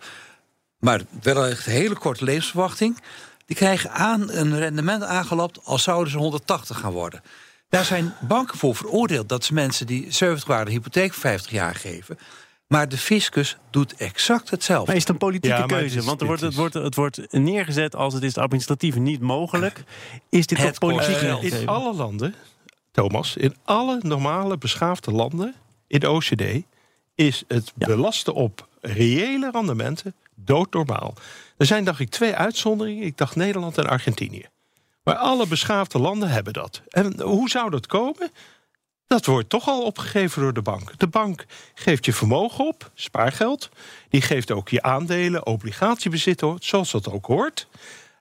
maar 0.80 1.02
wel 1.22 1.46
echt 1.46 1.66
een 1.66 1.72
hele 1.72 1.96
korte 1.96 2.24
levensverwachting... 2.24 2.98
die 3.46 3.56
krijgen 3.56 3.92
aan 3.92 4.32
een 4.32 4.58
rendement 4.58 5.04
aangelapt... 5.04 5.66
als 5.66 5.84
zouden 5.84 6.12
ze 6.12 6.18
180 6.18 6.80
gaan 6.80 6.92
worden. 6.92 7.22
Daar 7.70 7.86
zijn 7.86 8.14
banken 8.20 8.58
voor 8.58 8.76
veroordeeld... 8.76 9.30
dat 9.30 9.44
ze 9.44 9.54
mensen 9.54 9.88
die 9.88 10.12
70 10.12 10.48
waren 10.48 10.66
een 10.66 10.72
hypotheek 10.72 11.14
voor 11.14 11.22
50 11.22 11.52
jaar 11.52 11.76
geven... 11.76 12.18
Maar 12.68 12.90
de 12.90 12.98
fiscus 12.98 13.58
doet 13.70 13.94
exact 13.96 14.50
hetzelfde. 14.50 14.86
Maar 14.88 14.96
is 14.96 15.02
het 15.02 15.12
een 15.12 15.18
politieke 15.18 15.48
Ja, 15.56 15.66
maar 15.66 15.70
het 15.70 15.80
keuze? 15.80 15.98
is- 15.98 16.06
Want 16.06 16.22
er 16.22 16.28
wordt, 16.28 16.42
het, 16.42 16.56
wordt, 16.56 16.74
het 16.74 16.96
wordt 16.96 17.32
neergezet 17.34 17.96
als 17.96 18.14
het 18.14 18.24
is 18.24 18.38
administratief 18.38 18.96
niet 18.96 19.22
mogelijk. 19.22 19.84
Is 20.30 20.48
dit 20.48 20.58
Het 20.58 20.68
toch 20.68 20.78
politiek 20.80 21.16
geld. 21.18 21.44
In 21.44 21.68
alle 21.68 21.94
landen, 21.94 22.36
Thomas, 22.92 23.36
in 23.38 23.56
alle 23.64 24.00
normale 24.02 24.58
beschaafde 24.58 25.12
landen 25.12 25.56
in 25.88 26.00
de 26.00 26.10
OCD 26.12 26.44
is 27.16 27.44
het 27.48 27.74
Ja. 27.78 27.88
belasten 27.88 28.34
op 28.34 28.68
reële 28.82 29.50
rendementen 29.52 30.14
doodnormaal. 30.36 31.14
Er 31.58 31.66
zijn, 31.66 31.84
dacht 31.84 32.00
ik, 32.00 32.10
twee 32.10 32.34
uitzonderingen. 32.36 33.04
Ik 33.04 33.18
dacht 33.18 33.36
Nederland 33.36 33.78
en 33.78 33.88
Argentinië. 33.88 34.46
Maar 35.04 35.16
alle 35.16 35.48
beschaafde 35.48 36.00
landen 36.00 36.30
hebben 36.30 36.54
dat. 36.54 36.82
En 36.90 37.22
hoe 37.22 37.50
zou 37.50 37.70
dat 37.70 37.86
komen? 37.88 38.32
Dat 39.08 39.26
wordt 39.26 39.50
toch 39.50 39.68
al 39.68 39.84
opgegeven 39.84 40.42
door 40.42 40.54
de 40.54 40.62
bank. 40.62 40.94
De 40.98 41.08
bank 41.08 41.46
geeft 41.74 42.06
je 42.06 42.14
vermogen 42.14 42.68
op, 42.68 42.92
spaargeld. 42.94 43.70
Die 44.10 44.22
geeft 44.22 44.52
ook 44.52 44.70
je 44.70 44.82
aandelen, 44.82 45.46
obligatiebezit, 45.46 46.44
zoals 46.60 46.92
dat 46.92 47.12
ook 47.12 47.26
hoort. 47.26 47.68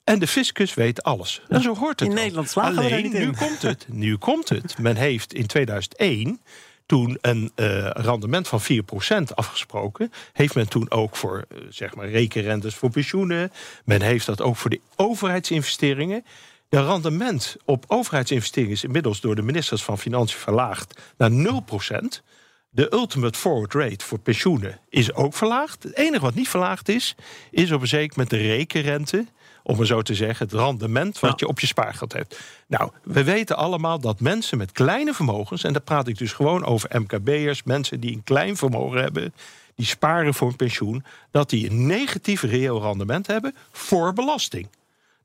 En 0.04 0.18
de 0.18 0.26
fiscus 0.26 0.74
weet 0.74 1.02
alles. 1.02 1.42
En 1.48 1.62
zo 1.62 1.74
hoort 1.74 2.00
het 2.00 2.08
In. 2.08 2.14
Nederland 2.14 2.50
slagen 2.50 2.74
we 2.74 2.82
Alleen, 2.82 3.12
nu 3.12 3.30
komt 3.30 3.62
het. 3.62 3.86
Nu 3.88 4.16
komt 4.16 4.48
het. 4.48 4.78
Men 4.78 4.96
heeft 4.96 5.34
in 5.34 5.46
2001 5.46 6.40
toen 6.86 7.18
een 7.20 7.52
eh, 7.54 7.90
rendement 7.90 8.48
van 8.48 8.60
4% 8.62 9.34
afgesproken. 9.34 10.12
Heeft 10.32 10.54
men 10.54 10.68
toen 10.68 10.90
ook 10.90 11.16
voor 11.16 11.44
eh, 11.48 11.58
zeg 11.68 11.94
maar 11.94 12.08
rekenrentes 12.08 12.74
voor 12.74 12.90
pensioenen. 12.90 13.52
Men 13.84 14.02
heeft 14.02 14.26
dat 14.26 14.40
ook 14.40 14.56
voor 14.56 14.70
de 14.70 14.80
overheidsinvesteringen. 14.96 16.24
De 16.68 16.84
rendement 16.86 17.56
op 17.64 17.84
overheidsinvesteringen 17.88 18.74
is 18.74 18.84
inmiddels 18.84 19.20
door 19.20 19.34
de 19.34 19.42
ministers 19.42 19.82
van 19.84 19.98
Financiën 19.98 20.38
verlaagd 20.40 21.00
naar 21.16 21.30
0%. 21.30 22.22
De 22.70 22.92
ultimate 22.92 23.38
forward 23.38 23.74
rate 23.74 24.04
voor 24.04 24.18
pensioenen 24.18 24.80
is 24.88 25.14
ook 25.14 25.34
verlaagd. 25.34 25.82
Het 25.82 25.96
enige 25.96 26.22
wat 26.22 26.34
niet 26.34 26.48
verlaagd 26.48 26.88
is, 26.88 27.14
is 27.50 27.72
op 27.72 27.80
een 27.80 27.86
zeker 27.86 28.12
moment 28.16 28.30
de 28.30 28.36
rekenrente. 28.46 29.26
Om 29.62 29.76
maar 29.76 29.86
zo 29.86 30.02
te 30.02 30.14
zeggen, 30.14 30.46
het 30.46 30.54
rendement 30.54 31.18
wat 31.20 31.30
Ja. 31.30 31.36
je 31.38 31.48
op 31.48 31.60
je 31.60 31.66
spaargeld 31.66 32.12
hebt. 32.12 32.40
Nou, 32.66 32.90
we 33.02 33.24
weten 33.24 33.56
allemaal 33.56 33.98
dat 34.00 34.20
mensen 34.20 34.58
met 34.58 34.72
kleine 34.72 35.14
vermogens, 35.14 35.64
en 35.64 35.72
daar 35.72 35.82
praat 35.82 36.08
ik 36.08 36.18
dus 36.18 36.32
gewoon 36.32 36.64
over 36.64 37.00
MKB'ers, 37.00 37.62
mensen 37.62 38.00
die 38.00 38.12
een 38.12 38.24
klein 38.24 38.56
vermogen 38.56 39.00
hebben, 39.00 39.34
die 39.74 39.86
sparen 39.86 40.34
voor 40.34 40.48
een 40.48 40.56
pensioen, 40.56 41.04
dat 41.30 41.50
die 41.50 41.70
een 41.70 41.86
negatief 41.86 42.42
reëel 42.42 42.80
rendement 42.82 43.26
hebben 43.26 43.54
voor 43.72 44.12
belasting. 44.12 44.68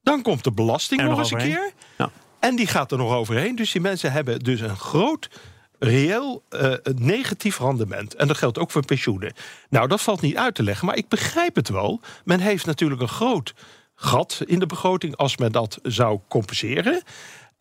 Dan 0.04 0.22
komt 0.22 0.44
de 0.44 0.52
belasting 0.52 1.02
nog 1.02 1.10
nog 1.10 1.20
eens 1.20 1.32
een 1.32 1.38
keer. 1.38 1.72
Ja. 1.98 2.10
En 2.40 2.56
die 2.56 2.68
gaat 2.68 2.92
er 2.92 2.98
nog 2.98 3.14
overheen. 3.14 3.56
Dus 3.56 3.72
die 3.72 3.82
mensen 3.82 4.12
hebben 4.12 4.40
dus 4.40 4.60
een 4.62 4.78
groot 4.78 5.30
reëel 5.80 6.44
eh, 6.50 6.74
negatief 6.96 7.60
rendement. 7.60 8.16
En 8.16 8.28
dat 8.28 8.38
geldt 8.38 8.58
ook 8.58 8.72
voor 8.72 8.86
pensioenen. 8.86 9.34
Nou, 9.70 9.88
dat 9.88 10.02
valt 10.02 10.22
niet 10.22 10.38
uit 10.38 10.56
te 10.56 10.64
leggen, 10.64 10.86
maar 10.86 10.98
ik 10.98 11.08
begrijp 11.08 11.56
het 11.56 11.70
wel. 11.70 12.02
Men 12.24 12.40
heeft 12.40 12.66
natuurlijk 12.66 13.02
een 13.02 13.08
groot 13.08 13.54
gat 13.96 14.42
in 14.46 14.60
de 14.60 14.66
begroting 14.66 15.16
als 15.16 15.38
men 15.38 15.52
dat 15.52 15.80
zou 15.84 16.20
compenseren. 16.28 17.04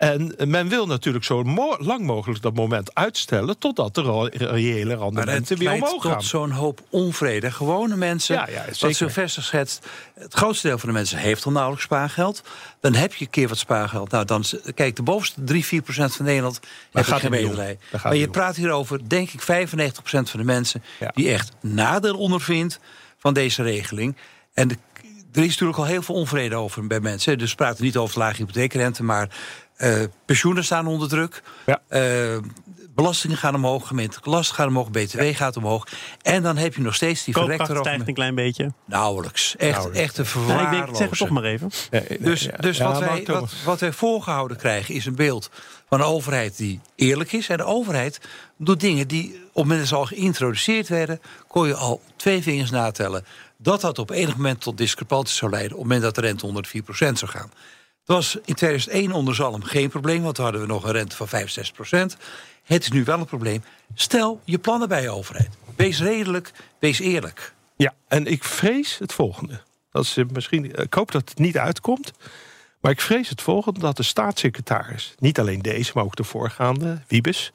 En 0.01 0.35
men 0.47 0.69
wil 0.69 0.87
natuurlijk 0.87 1.25
zo 1.25 1.43
mo- 1.43 1.77
lang 1.79 2.05
mogelijk 2.05 2.43
dat 2.43 2.55
moment 2.55 2.95
uitstellen... 2.95 3.59
totdat 3.59 3.95
de 3.95 4.29
reële 4.33 4.97
rendementen 4.97 5.59
weer 5.59 5.73
omhoog 5.73 6.03
gaan. 6.03 6.13
tot 6.13 6.25
zo'n 6.25 6.51
hoop 6.51 6.81
onvrede. 6.91 7.51
Gewone 7.51 7.97
mensen, 7.97 8.35
Ja, 8.35 8.49
ja, 8.49 8.65
wat. 8.79 8.95
Sylvester 8.95 9.43
schetst... 9.43 9.87
het 10.15 10.35
grootste 10.35 10.67
deel 10.67 10.79
van 10.79 10.89
de 10.89 10.95
mensen 10.95 11.19
heeft 11.19 11.45
al 11.45 11.53
nauwelijks 11.53 11.85
spaargeld. 11.85 12.43
Dan 12.81 12.95
heb 12.95 13.15
je 13.15 13.25
een 13.25 13.31
keer 13.31 13.49
wat 13.49 13.59
spaargeld. 13.59 14.11
Nou, 14.11 14.25
dan, 14.25 14.45
kijk, 14.75 14.97
de 14.97 15.03
bovenste 15.03 15.45
3, 15.45 15.65
4 15.65 15.83
procent 15.83 16.17
van 16.17 16.25
Nederland... 16.25 16.57
ik 16.57 17.05
geen 17.05 17.05
gaat 17.05 18.03
Maar 18.03 18.17
je 18.17 18.29
praat 18.29 18.57
hier 18.57 18.71
over, 18.71 19.09
denk 19.09 19.31
ik, 19.31 19.43
95 19.43 20.03
procent 20.03 20.31
van 20.31 20.41
de 20.41 20.47
mensen... 20.47 20.83
Ja. 21.01 21.11
die 21.15 21.31
echt 21.31 21.53
nadeel 21.61 22.19
ondervindt 22.19 22.81
van 23.19 23.35
deze 23.35 23.63
regeling. 23.63 24.17
En 24.55 24.69
de, 24.69 24.77
er 25.33 25.43
is 25.43 25.49
natuurlijk 25.49 25.79
al 25.79 25.85
heel 25.85 26.03
veel 26.03 26.15
onvrede 26.15 26.55
over 26.55 26.87
bij 26.87 27.01
mensen. 27.01 27.39
Dus 27.39 27.51
we 27.51 27.57
praten 27.57 27.85
niet 27.85 27.97
over 27.97 28.15
de 28.15 28.21
lage 28.21 28.37
hypotheekrente... 28.37 29.03
maar 29.03 29.29
eh, 29.81 30.03
pensioenen 30.25 30.65
staan 30.65 30.87
onder 30.87 31.09
druk. 31.09 31.43
Ja. 31.67 31.81
Eh, 31.89 32.37
belastingen 32.95 33.37
gaan 33.37 33.55
omhoog, 33.55 33.87
gemeentelijke 33.87 34.31
lasten 34.31 34.55
gaan 34.55 34.69
omhoog, 34.69 34.91
BTW 34.91 35.21
gaat 35.33 35.57
omhoog. 35.57 35.87
En 36.23 36.43
dan 36.43 36.57
heb 36.57 36.75
je 36.75 36.81
nog 36.83 36.95
steeds 36.95 37.25
die 37.25 37.35
Koopkracht 37.35 37.61
verrekte 37.61 37.89
stijgt 37.89 38.09
een 38.09 38.15
klein 38.15 38.35
beetje. 38.35 38.73
Nauwelijks. 38.85 39.57
Echt, 39.57 39.73
Nauwelijks. 39.73 40.01
echt 40.01 40.19
een 40.19 40.47
Nou, 40.47 40.53
ik, 40.53 40.59
denk, 40.59 40.63
ik 40.63 40.71
verwaarloze. 40.71 40.97
zeg 40.97 41.09
het 41.11 41.19
toch 41.19 41.29
maar 41.31 41.45
even. 41.45 41.71
Dus, 42.21 42.49
dus 42.61 42.77
Ja, 42.77 42.85
wat, 42.85 43.01
maar 43.01 43.09
wij, 43.09 43.25
wat, 43.27 43.53
wat 43.65 43.81
wij 43.81 43.93
voorgehouden 43.93 44.57
krijgen 44.57 44.95
is 44.95 45.07
een 45.07 45.15
beeld 45.15 45.51
van 45.89 46.01
een 46.01 46.07
overheid 46.07 46.57
die 46.57 46.81
eerlijk 46.95 47.33
is. 47.33 47.49
En 47.49 47.57
de 47.57 47.65
overheid 47.65 48.21
doet 48.57 48.81
dingen 48.81 49.09
die 49.09 49.27
op 49.27 49.39
het 49.45 49.55
moment 49.55 49.79
dat 49.79 49.89
ze 49.89 49.95
al 49.95 50.07
geïntroduceerd 50.07 50.89
werden... 50.89 51.21
kon 51.49 51.67
je 51.67 51.75
al 51.75 52.03
twee 52.17 52.43
vingers 52.43 52.71
natellen. 52.71 53.25
Dat 53.57 53.81
dat 53.81 53.99
op 53.99 54.11
enig 54.11 54.37
moment 54.37 54.61
tot 54.61 54.77
discrepanties 54.77 55.37
zou 55.37 55.51
leiden... 55.51 55.73
op 55.73 55.79
het 55.79 55.87
moment 55.89 56.03
dat 56.03 56.15
de 56.15 56.29
rente 56.29 56.47
onder 56.47 56.63
de 56.63 56.83
4% 56.83 56.89
zou 56.95 57.31
gaan. 57.31 57.51
Was 58.11 58.35
in 58.45 58.55
2001 58.55 59.13
onder 59.13 59.35
Zalm 59.35 59.63
geen 59.63 59.89
probleem... 59.89 60.23
want 60.23 60.35
toen 60.35 60.45
hadden 60.45 60.63
we 60.63 60.69
nog 60.69 60.85
een 60.85 60.93
rente 60.93 61.17
van 61.17 61.29
5, 61.29 61.51
6 61.51 61.73
Het 62.63 62.83
is 62.83 62.91
nu 62.91 63.05
wel 63.05 63.19
een 63.19 63.25
probleem. 63.25 63.63
Stel 63.95 64.41
je 64.45 64.59
plannen 64.59 64.89
bij 64.89 65.03
je 65.03 65.11
overheid. 65.11 65.49
Wees 65.77 66.01
redelijk, 66.01 66.53
wees 66.79 66.99
eerlijk. 66.99 67.55
Ja, 67.77 67.95
en 68.09 68.27
ik 68.27 68.45
vrees 68.45 68.99
het 68.99 69.13
volgende. 69.13 69.61
Dat 69.91 70.15
eh, 70.17 70.25
misschien, 70.33 70.81
ik 70.83 70.95
hoop 70.95 71.13
dat 71.13 71.29
het 71.29 71.39
niet 71.39 71.59
uitkomt. 71.59 72.13
Maar 72.81 72.93
ik 72.93 73.01
vrees 73.01 73.29
het 73.29 73.43
volgende: 73.43 73.81
dat 73.81 73.97
de 73.97 74.03
staatssecretaris, 74.03 75.15
niet 75.19 75.39
alleen 75.39 75.63
deze, 75.63 75.93
maar 75.95 76.05
ook 76.05 76.17
de 76.17 76.25
voorgaande, 76.25 77.03
Wiebes, 77.09 77.53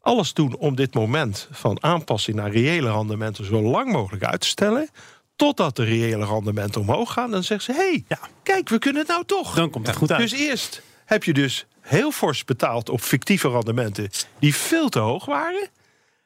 alles 0.00 0.32
doen 0.32 0.56
om 0.56 0.74
dit 0.74 0.94
moment 0.94 1.48
van 1.50 1.82
aanpassing 1.82 2.36
naar 2.36 2.50
reële 2.50 2.90
rendementen 2.90 3.44
zo 3.44 3.62
lang 3.62 3.92
mogelijk 3.92 4.24
uit 4.24 4.40
te 4.40 4.46
stellen. 4.46 4.88
Totdat 5.36 5.76
de 5.76 5.84
reële 5.84 6.24
rendementen 6.26 6.80
omhoog 6.80 7.12
gaan. 7.12 7.30
Dan 7.30 7.44
zeggen 7.44 7.74
ze: 7.74 7.80
hé, 7.80 7.88
hey, 7.88 8.04
Ja. 8.08 8.18
kijk, 8.42 8.68
we 8.68 8.78
kunnen 8.78 9.00
het 9.00 9.10
nou 9.10 9.24
toch. 9.24 9.54
Dan 9.54 9.70
komt 9.70 9.86
het 9.86 9.96
goed 9.96 10.12
uit. 10.12 10.20
Dus 10.20 10.32
eerst 10.32 10.82
heb 11.04 11.24
je 11.24 11.32
dus 11.32 11.66
heel 11.80 12.10
fors 12.10 12.44
betaald 12.44 12.88
op 12.88 13.00
fictieve 13.00 13.48
rendementen 13.48 14.10
die 14.38 14.54
veel 14.54 14.88
te 14.88 14.98
hoog 14.98 15.24
waren. 15.24 15.68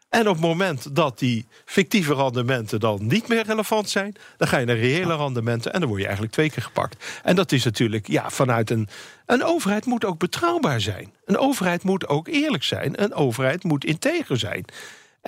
En 0.09 0.29
op 0.29 0.35
het 0.35 0.44
moment 0.44 0.94
dat 0.97 1.18
die 1.18 1.47
fictieve 1.64 2.14
rendementen 2.14 2.81
dan 2.81 3.07
niet 3.07 3.29
meer 3.29 3.42
relevant 3.47 3.90
zijn, 3.90 4.14
dan 4.37 4.49
ga 4.49 4.59
je 4.59 4.66
naar 4.66 4.77
reële 4.77 5.16
rendementen 5.16 5.73
en 5.73 5.79
dan 5.81 5.88
word 5.88 6.01
je 6.01 6.07
eigenlijk 6.07 6.35
twee 6.35 6.51
keer 6.51 6.62
gepakt. 6.62 7.05
En 7.23 7.37
dat 7.37 7.53
is 7.53 7.64
natuurlijk, 7.64 8.07
ja, 8.09 8.31
vanuit 8.31 8.71
een. 8.71 8.88
Een 9.27 9.44
overheid 9.44 9.85
moet 9.85 10.05
ook 10.05 10.18
betrouwbaar 10.18 10.81
zijn. 10.81 11.12
Een 11.25 11.38
overheid 11.38 11.83
moet 11.83 12.09
ook 12.09 12.29
eerlijk 12.29 12.64
zijn. 12.64 13.03
Een 13.03 13.14
overheid 13.14 13.64
moet 13.64 13.85
integer 13.85 14.38
zijn. 14.38 14.64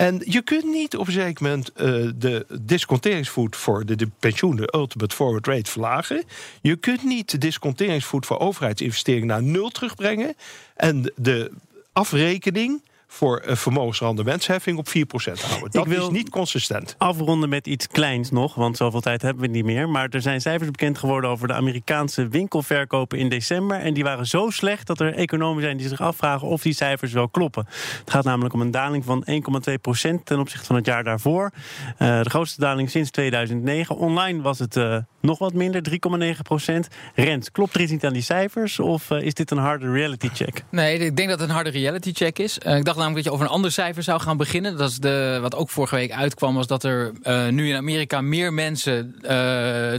En 0.00 0.22
je 0.24 0.42
kunt 0.42 0.64
niet 0.64 0.96
op 0.96 1.06
een 1.06 1.12
zeker 1.12 1.42
moment 1.42 1.70
uh, 1.76 2.10
de 2.16 2.46
disconteringsvoet 2.60 3.56
voor 3.56 3.86
de, 3.86 3.96
de 3.96 4.08
pensioen, 4.18 4.56
de 4.56 4.72
ultimate 4.74 5.14
forward 5.14 5.46
rate, 5.46 5.70
verlagen. 5.70 6.24
Je 6.62 6.76
kunt 6.76 7.04
niet 7.04 7.30
de 7.30 7.38
disconteringsvoet 7.38 8.26
voor 8.26 8.38
overheidsinvesteringen 8.38 9.26
naar 9.26 9.42
nul 9.42 9.68
terugbrengen. 9.68 10.34
En 10.76 11.12
de 11.16 11.50
afrekening 11.92 12.82
voor 13.12 13.42
een 13.44 13.56
vermogensrendementsheffing 13.56 14.78
op 14.78 14.88
4% 14.88 14.92
houden. 14.92 15.70
Dat 15.70 15.86
is 15.86 16.08
niet 16.08 16.28
consistent. 16.28 16.94
Afronden 16.98 17.48
met 17.48 17.66
iets 17.66 17.86
kleins 17.86 18.30
nog, 18.30 18.54
want 18.54 18.76
zoveel 18.76 19.00
tijd 19.00 19.22
hebben 19.22 19.42
we 19.42 19.48
niet 19.48 19.64
meer. 19.64 19.88
Maar 19.88 20.08
er 20.08 20.22
zijn 20.22 20.40
cijfers 20.40 20.70
bekend 20.70 20.98
geworden 20.98 21.30
over 21.30 21.48
de 21.48 21.54
Amerikaanse 21.54 22.28
winkelverkopen 22.28 23.18
in 23.18 23.28
december. 23.28 23.78
En 23.78 23.94
die 23.94 24.04
waren 24.04 24.26
zo 24.26 24.50
slecht 24.50 24.86
dat 24.86 25.00
er 25.00 25.14
economen 25.14 25.62
zijn 25.62 25.76
die 25.76 25.88
zich 25.88 26.00
afvragen 26.00 26.48
of 26.48 26.62
die 26.62 26.72
cijfers 26.72 27.12
wel 27.12 27.28
kloppen. 27.28 27.66
Het 28.00 28.10
gaat 28.10 28.24
namelijk 28.24 28.54
om 28.54 28.60
een 28.60 28.70
daling 28.70 29.04
van 29.04 29.26
1,2% 29.30 30.22
ten 30.24 30.38
opzichte 30.38 30.66
van 30.66 30.76
het 30.76 30.86
jaar 30.86 31.04
daarvoor. 31.04 31.50
Uh, 31.98 32.22
de 32.22 32.30
grootste 32.30 32.60
daling 32.60 32.90
sinds 32.90 33.10
2009. 33.10 33.96
Online 33.96 34.42
was 34.42 34.58
het 34.58 34.76
uh, 34.76 34.96
nog 35.20 35.38
wat 35.38 35.52
minder, 35.52 35.82
3,9%. 35.90 36.74
Rent, 37.14 37.50
klopt 37.50 37.74
er 37.74 37.80
iets 37.80 37.90
niet 37.90 38.04
aan 38.04 38.12
die 38.12 38.22
cijfers? 38.22 38.78
Of 38.78 39.10
uh, 39.10 39.22
is 39.22 39.34
dit 39.34 39.50
een 39.50 39.58
harde 39.58 39.92
reality 39.92 40.28
check? 40.32 40.64
Nee, 40.70 40.98
ik 40.98 41.16
denk 41.16 41.28
dat 41.28 41.40
het 41.40 41.48
een 41.48 41.54
harde 41.54 41.70
reality 41.70 42.12
check 42.12 42.38
is. 42.38 42.58
ik 42.58 42.84
dacht 42.84 42.96
namelijk 42.96 43.14
dat 43.14 43.24
je 43.24 43.32
over 43.32 43.44
een 43.44 43.52
ander 43.52 43.72
cijfer 43.72 44.02
zou 44.02 44.20
gaan 44.20 44.36
beginnen. 44.36 44.76
Dat 44.76 44.90
is 44.90 44.98
de, 44.98 45.38
wat 45.40 45.54
ook 45.54 45.70
vorige 45.70 45.94
week 45.94 46.12
uitkwam, 46.12 46.54
was 46.54 46.66
dat 46.66 46.84
er 46.84 47.12
uh, 47.22 47.48
nu 47.48 47.68
in 47.68 47.76
Amerika 47.76 48.20
meer 48.20 48.52
mensen 48.52 49.14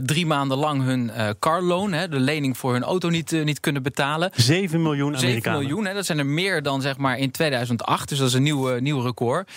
drie 0.06 0.26
maanden 0.26 0.58
lang 0.58 0.82
hun 0.82 1.10
uh, 1.16 1.28
car 1.38 1.62
loan, 1.62 1.92
hè, 1.92 2.08
de 2.08 2.20
lening 2.20 2.58
voor 2.58 2.72
hun 2.72 2.82
auto, 2.82 3.08
niet, 3.08 3.30
niet 3.44 3.60
kunnen 3.60 3.82
betalen. 3.82 4.30
7 4.34 4.82
miljoen 4.82 5.16
Amerikanen. 5.16 5.42
7 5.42 5.52
miljoen, 5.52 5.86
hè, 5.86 5.94
dat 5.94 6.06
zijn 6.06 6.18
er 6.18 6.26
meer 6.26 6.62
dan 6.62 6.80
zeg 6.80 6.96
maar 6.96 7.18
in 7.18 7.30
2008. 7.30 8.08
Dus 8.08 8.18
dat 8.18 8.28
is 8.28 8.34
een 8.34 8.42
nieuw, 8.42 8.78
nieuw 8.78 9.00
record. 9.00 9.50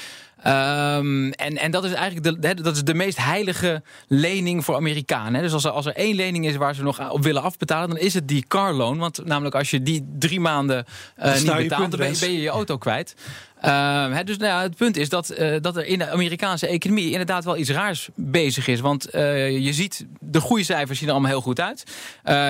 Um, 0.48 1.32
en, 1.32 1.58
en 1.58 1.72
dat 1.72 1.84
is 1.84 1.94
eigenlijk 1.94 2.42
de, 2.42 2.62
dat 2.64 2.76
is 2.76 2.84
de 2.84 2.94
meest 2.94 3.18
heilige 3.18 3.84
lening 4.08 4.66
voor 4.66 4.76
Amerikanen. 4.76 5.42
Dus 5.42 5.52
als 5.56 5.64
er, 5.64 5.72
als 5.72 5.86
er 5.86 5.96
één 5.96 6.16
lening 6.16 6.46
is 6.46 6.56
waar 6.56 6.76
ze 6.76 6.84
nog 6.84 7.12
op 7.12 7.24
willen 7.24 7.42
afbetalen, 7.42 7.90
dan 7.90 7.98
is 7.98 8.14
het 8.14 8.28
die 8.28 8.46
car 8.48 8.74
loan. 8.74 8.98
Want 8.98 9.26
namelijk 9.26 9.56
als 9.56 9.70
je 9.70 9.82
die 9.82 10.08
drie 10.20 10.40
maanden 10.40 10.86
uh, 11.20 11.34
niet 11.34 11.44
betaalt, 11.44 11.92
dan 11.92 12.00
ben 12.00 12.14
je, 12.14 12.20
ben 12.20 12.32
je 12.32 12.42
je 12.42 12.50
auto 12.50 12.78
kwijt. 12.78 13.16
Uh, 13.64 14.18
dus 14.24 14.38
nou 14.38 14.50
ja, 14.50 14.62
het 14.62 14.76
punt 14.76 14.98
is 14.98 15.10
dat, 15.10 15.40
uh, 15.40 15.56
dat 15.62 15.78
er 15.78 15.86
in 15.86 16.00
de 16.00 16.10
Amerikaanse 16.10 16.68
economie 16.68 17.12
inderdaad 17.12 17.44
wel 17.44 17.58
iets 17.58 17.70
raars 17.70 18.10
bezig 18.16 18.68
is. 18.68 18.80
Want 18.80 19.16
uh, 19.16 19.60
je 19.60 19.74
ziet, 19.74 20.06
de 20.20 20.42
groeicijfers 20.42 20.98
zien 20.98 21.08
er 21.08 21.14
allemaal 21.14 21.32
heel 21.32 21.42
goed 21.42 21.60
uit. 21.60 21.84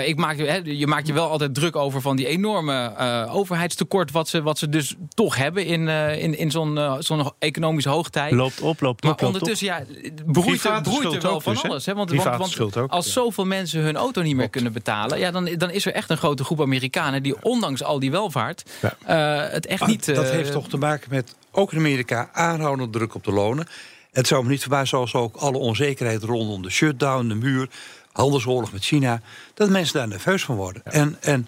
ik 0.07 0.17
maak, 0.17 0.37
he, 0.37 0.59
je 0.63 0.87
maakt 0.87 1.07
je 1.07 1.13
wel 1.13 1.29
altijd 1.29 1.53
druk 1.53 1.75
over 1.75 2.01
van 2.01 2.15
die 2.15 2.27
enorme 2.27 2.93
overheidstekort... 3.29 4.11
wat 4.11 4.27
ze, 4.27 4.41
wat 4.41 4.57
ze 4.57 4.69
dus 4.69 4.95
toch 5.13 5.35
hebben 5.35 5.65
in, 5.65 5.87
in, 5.87 6.37
in 6.37 6.51
zo'n 6.51 6.79
zo'n 6.99 7.31
economische 7.39 7.89
hoogtijd. 7.89 8.31
Loopt 8.31 8.61
op, 8.61 8.81
loopt 8.81 9.03
maar 9.03 9.11
op. 9.11 9.19
Maar 9.19 9.29
ondertussen, 9.29 9.67
ja, 9.67 9.83
broeit, 10.25 10.63
er, 10.63 10.81
broeit 10.81 11.13
er 11.13 11.21
wel 11.21 11.41
van 11.41 11.53
dus, 11.53 11.63
alles. 11.63 11.85
Hè? 11.85 11.93
Want, 11.93 12.11
want, 12.11 12.55
want 12.55 12.77
ook, 12.77 12.91
als 12.91 13.13
zoveel 13.13 13.45
mensen 13.45 13.81
hun 13.81 13.95
auto 13.95 14.21
niet 14.21 14.35
meer 14.35 14.49
kunnen 14.49 14.73
betalen... 14.73 15.19
Ja, 15.19 15.31
dan, 15.31 15.45
dan 15.57 15.69
is 15.69 15.85
er 15.85 15.93
echt 15.93 16.09
een 16.09 16.17
grote 16.17 16.43
groep 16.43 16.61
Amerikanen... 16.61 17.23
die 17.23 17.43
ondanks 17.43 17.83
al 17.83 17.99
die 17.99 18.11
welvaart 18.11 18.63
ja. 18.81 19.15
het 19.51 19.65
echt 19.65 19.87
niet... 19.87 20.15
dat 20.15 20.29
heeft 20.29 20.51
toch 20.51 20.67
te 20.67 20.77
maken 20.77 20.94
met, 21.09 21.35
ook 21.51 21.71
in 21.71 21.77
Amerika, 21.77 22.29
aanhoudende 22.33 22.97
druk 22.97 23.15
op 23.15 23.23
de 23.23 23.31
lonen. 23.31 23.67
Het 24.11 24.27
zou 24.27 24.43
me 24.43 24.49
niet 24.49 24.61
verbazen, 24.61 24.87
zoals 24.87 25.13
ook 25.13 25.35
alle 25.35 25.57
onzekerheid 25.57 26.23
rondom 26.23 26.61
de 26.61 26.69
shutdown, 26.69 27.27
de 27.27 27.35
muur, 27.35 27.69
handelsoorlog 28.11 28.71
met 28.71 28.83
China, 28.83 29.21
dat 29.53 29.69
mensen 29.69 29.93
daar 29.93 30.07
nerveus 30.07 30.43
van 30.43 30.55
worden. 30.55 30.81
En, 30.85 31.17
en 31.21 31.47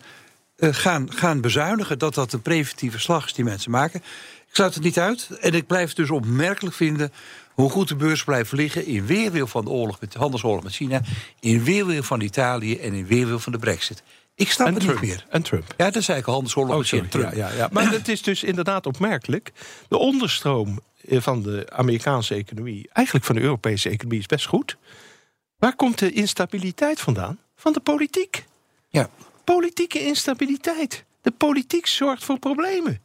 uh, 0.57 0.69
gaan, 0.73 1.11
gaan 1.11 1.41
bezuinigen, 1.41 1.99
dat 1.99 2.13
dat 2.13 2.33
een 2.33 2.41
preventieve 2.41 2.99
slag 2.99 3.25
is 3.25 3.33
die 3.33 3.45
mensen 3.45 3.71
maken. 3.71 3.99
Ik 4.47 4.55
sluit 4.55 4.73
het 4.73 4.83
niet 4.83 4.99
uit. 4.99 5.29
En 5.41 5.53
ik 5.53 5.67
blijf 5.67 5.87
het 5.87 5.97
dus 5.97 6.09
opmerkelijk 6.09 6.75
vinden 6.75 7.11
hoe 7.53 7.69
goed 7.69 7.87
de 7.87 7.95
beurs 7.95 8.23
blijft 8.23 8.51
liggen 8.51 8.85
in 8.85 9.05
weerwil 9.05 9.47
van 9.47 9.63
de 9.63 9.69
oorlog 9.69 9.99
met 9.99 10.11
de 10.11 10.19
handelsoorlog 10.19 10.63
met 10.63 10.73
China, 10.73 11.01
in 11.39 11.63
weerwil 11.63 12.03
van 12.03 12.21
Italië 12.21 12.77
en 12.77 12.93
in 12.93 13.07
weerwil 13.07 13.39
van 13.39 13.51
de 13.51 13.57
Brexit. 13.57 14.03
Ik 14.37 14.51
snap 14.51 14.67
en 14.67 14.73
het 14.73 14.83
Trump. 14.83 15.01
niet 15.01 15.09
meer. 15.09 15.25
En 15.29 15.41
Trump. 15.41 15.63
Ja, 15.77 15.85
dat 15.85 15.95
is 15.95 16.09
eigenlijk 16.09 16.25
handelsoorlog 16.25 16.75
Oh. 16.75 16.83
Trump. 17.09 17.13
Ja, 17.13 17.47
ja, 17.47 17.51
ja. 17.51 17.69
Maar 17.71 17.91
het 17.99 18.07
is 18.07 18.21
dus 18.21 18.43
inderdaad 18.43 18.85
opmerkelijk. 18.85 19.51
De 19.87 19.97
onderstroom 19.97 20.79
van 21.09 21.41
de 21.41 21.67
Amerikaanse 21.73 22.35
economie, 22.35 22.89
eigenlijk 22.93 23.25
van 23.25 23.35
de 23.35 23.41
Europese 23.41 23.89
economie, 23.89 24.19
is 24.19 24.25
best 24.25 24.45
goed. 24.45 24.77
Waar 25.57 25.75
komt 25.75 25.99
de 25.99 26.11
instabiliteit 26.11 26.99
vandaan? 26.99 27.39
Van 27.55 27.73
de 27.73 27.79
politiek. 27.79 28.45
Ja. 28.89 29.09
Politieke 29.43 29.99
instabiliteit. 30.05 31.03
De 31.21 31.31
politiek 31.31 31.87
zorgt 31.87 32.23
voor 32.23 32.39
problemen. 32.39 33.01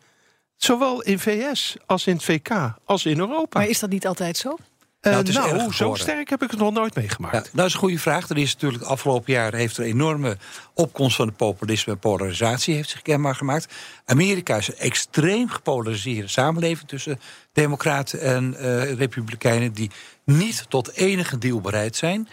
Zowel 0.57 1.03
in 1.03 1.19
VS 1.19 1.77
als 1.87 2.07
in 2.07 2.15
het 2.15 2.25
VK 2.25 2.49
als 2.85 3.07
in 3.07 3.19
Europa. 3.19 3.59
Maar 3.59 3.69
is 3.69 3.79
dat 3.79 3.91
niet 3.91 4.07
altijd 4.07 4.37
zo? 4.37 4.57
Uh, 5.03 5.13
Nou, 5.13 5.25
het 5.27 5.35
nou, 5.35 5.73
zo 5.73 5.95
sterk 5.95 6.31
heb 6.31 6.43
ik 6.43 6.51
het 6.51 6.61
nog 6.61 6.73
nooit 6.73 6.95
meegemaakt. 6.95 7.35
Ja, 7.35 7.41
nou, 7.41 7.57
dat 7.57 7.67
is 7.67 7.73
een 7.73 7.79
goede 7.79 7.99
vraag. 7.99 8.29
Er 8.29 8.39
is 8.39 8.53
natuurlijk 8.55 8.83
afgelopen 8.83 9.33
jaar 9.33 9.55
heeft 9.55 9.77
er 9.77 9.85
een 9.85 9.91
enorme 9.91 10.37
opkomst 10.75 11.17
van 11.17 11.27
de 11.27 11.33
populisme 11.33 11.93
en 11.93 11.99
polarisatie 11.99 12.75
heeft 12.75 12.89
zich 12.89 13.03
kenbaar 13.03 13.35
gemaakt. 13.35 13.75
Amerika 14.05 14.57
is 14.57 14.69
een 14.69 14.79
extreem 14.79 15.49
gepolariseerde 15.49 16.29
samenleving 16.29 16.89
tussen 16.89 17.21
democraten 17.53 18.21
en 18.21 18.55
uh, 18.59 18.93
republikeinen 18.93 19.73
die 19.73 19.91
niet 20.25 20.65
tot 20.69 20.93
enige 20.93 21.39
deal 21.39 21.61
bereid 21.61 21.97
zijn. 21.97 22.29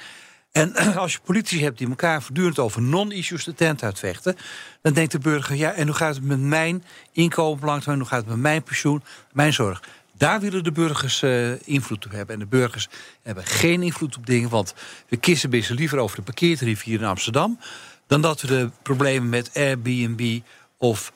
En 0.52 0.74
als 0.96 1.14
je 1.14 1.20
politici 1.24 1.64
hebt 1.64 1.78
die 1.78 1.90
elkaar 1.90 2.22
voortdurend 2.22 2.60
over 2.60 2.82
non-issues 2.82 3.44
de 3.44 3.54
tent 3.54 3.84
uitvechten, 3.84 4.36
dan 4.82 4.94
denkt 4.94 5.12
de 5.12 5.20
burger: 5.20 5.56
ja, 5.56 5.74
en 5.74 5.88
hoe 5.88 5.96
gaat 5.96 6.16
het 6.16 6.24
met 6.24 6.40
mijn 6.40 6.84
inkomen? 7.12 7.82
Hoe 7.84 8.06
gaat 8.06 8.20
het 8.20 8.28
met 8.28 8.38
mijn 8.38 8.64
pensioen, 8.64 9.04
mijn 9.32 9.54
zorg? 9.54 9.82
Daar 10.20 10.40
willen 10.40 10.64
de 10.64 10.72
burgers 10.72 11.22
uh, 11.22 11.52
invloed 11.68 12.06
op 12.06 12.12
hebben. 12.12 12.34
En 12.34 12.40
de 12.40 12.48
burgers 12.48 12.88
hebben 13.22 13.44
geen 13.46 13.84
invloed 13.84 14.18
op 14.18 14.26
dingen. 14.26 14.50
Want 14.50 14.74
we 15.08 15.18
kissen 15.18 15.50
best 15.50 15.70
liever 15.70 15.98
over 15.98 16.16
de 16.16 16.22
parkeertarief 16.22 16.84
hier 16.84 17.00
in 17.00 17.06
Amsterdam. 17.06 17.60
dan 18.08 18.22
dat 18.22 18.42
we 18.42 18.48
de 18.48 18.70
problemen 18.82 19.30
met 19.30 19.50
Airbnb 19.54 20.40
of 20.78 21.12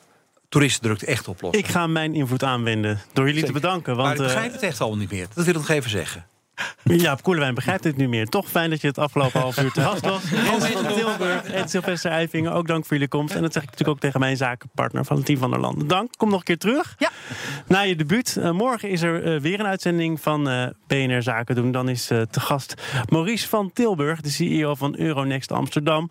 toeristendrukte 0.48 1.06
echt 1.06 1.28
oplossen. 1.28 1.62
Ik 1.62 1.68
ga 1.68 1.86
mijn 1.86 2.14
invloed 2.14 2.42
aanwenden 2.42 3.00
door 3.12 3.24
jullie 3.24 3.40
Zeker. 3.40 3.54
te 3.54 3.60
bedanken. 3.60 3.96
maar 3.96 4.04
Want, 4.04 4.18
ik 4.18 4.20
eh, 4.20 4.32
begrijp 4.32 4.52
het 4.52 4.62
echt 4.62 4.80
allemaal 4.80 4.98
niet 4.98 5.10
meer. 5.10 5.26
Dat 5.34 5.44
wil 5.44 5.54
ik 5.54 5.60
nog 5.60 5.68
even 5.68 5.90
zeggen. 5.90 6.26
Jaap 7.04 7.22
Koelewijn 7.22 7.54
begrijpt 7.54 7.82
dit 7.82 7.96
nu 7.96 8.08
meer. 8.08 8.26
Toch 8.26 8.48
fijn 8.48 8.70
dat 8.70 8.80
je 8.80 8.86
het 8.86 8.98
afgelopen 8.98 9.40
half 9.40 9.58
uur 9.58 9.72
te 9.72 9.80
gast 9.80 10.00
was. 10.00 10.30
Rens 10.50 10.66
van 10.66 10.86
Tilburg 10.86 11.44
en 11.44 11.68
Sylvester 11.68 12.10
Eivingen, 12.10 12.52
ook 12.52 12.66
dank 12.66 12.84
voor 12.84 12.92
jullie 12.92 13.08
komst. 13.08 13.34
En 13.34 13.42
dat 13.42 13.52
zeg 13.52 13.62
ik 13.62 13.70
natuurlijk 13.70 13.96
ook 13.96 14.02
tegen 14.02 14.20
mijn 14.20 14.36
zakenpartner 14.36 15.04
Valentien 15.04 15.38
van 15.38 15.50
der 15.50 15.60
Landen. 15.60 15.88
Dank, 15.88 16.16
kom 16.16 16.28
nog 16.28 16.38
een 16.38 16.44
keer 16.44 16.58
terug. 16.58 16.94
Ja. 16.98 17.10
Na 17.66 17.80
je 17.80 17.96
debuut. 17.96 18.36
Uh, 18.38 18.50
morgen 18.50 18.88
is 18.88 19.02
er 19.02 19.34
uh, 19.34 19.40
weer 19.40 19.60
een 19.60 19.66
uitzending 19.66 20.20
van 20.20 20.48
uh, 20.48 20.66
BNR 20.86 21.22
Zaken 21.22 21.54
doen. 21.54 21.72
Dan 21.72 21.88
is 21.88 22.06
te 22.06 22.40
gast 22.40 22.74
Maurice 23.08 23.48
van 23.48 23.72
Tilburg, 23.72 24.20
de 24.20 24.30
CEO 24.30 24.74
van 24.74 24.98
Euronext 24.98 25.52
Amsterdam. 25.52 26.10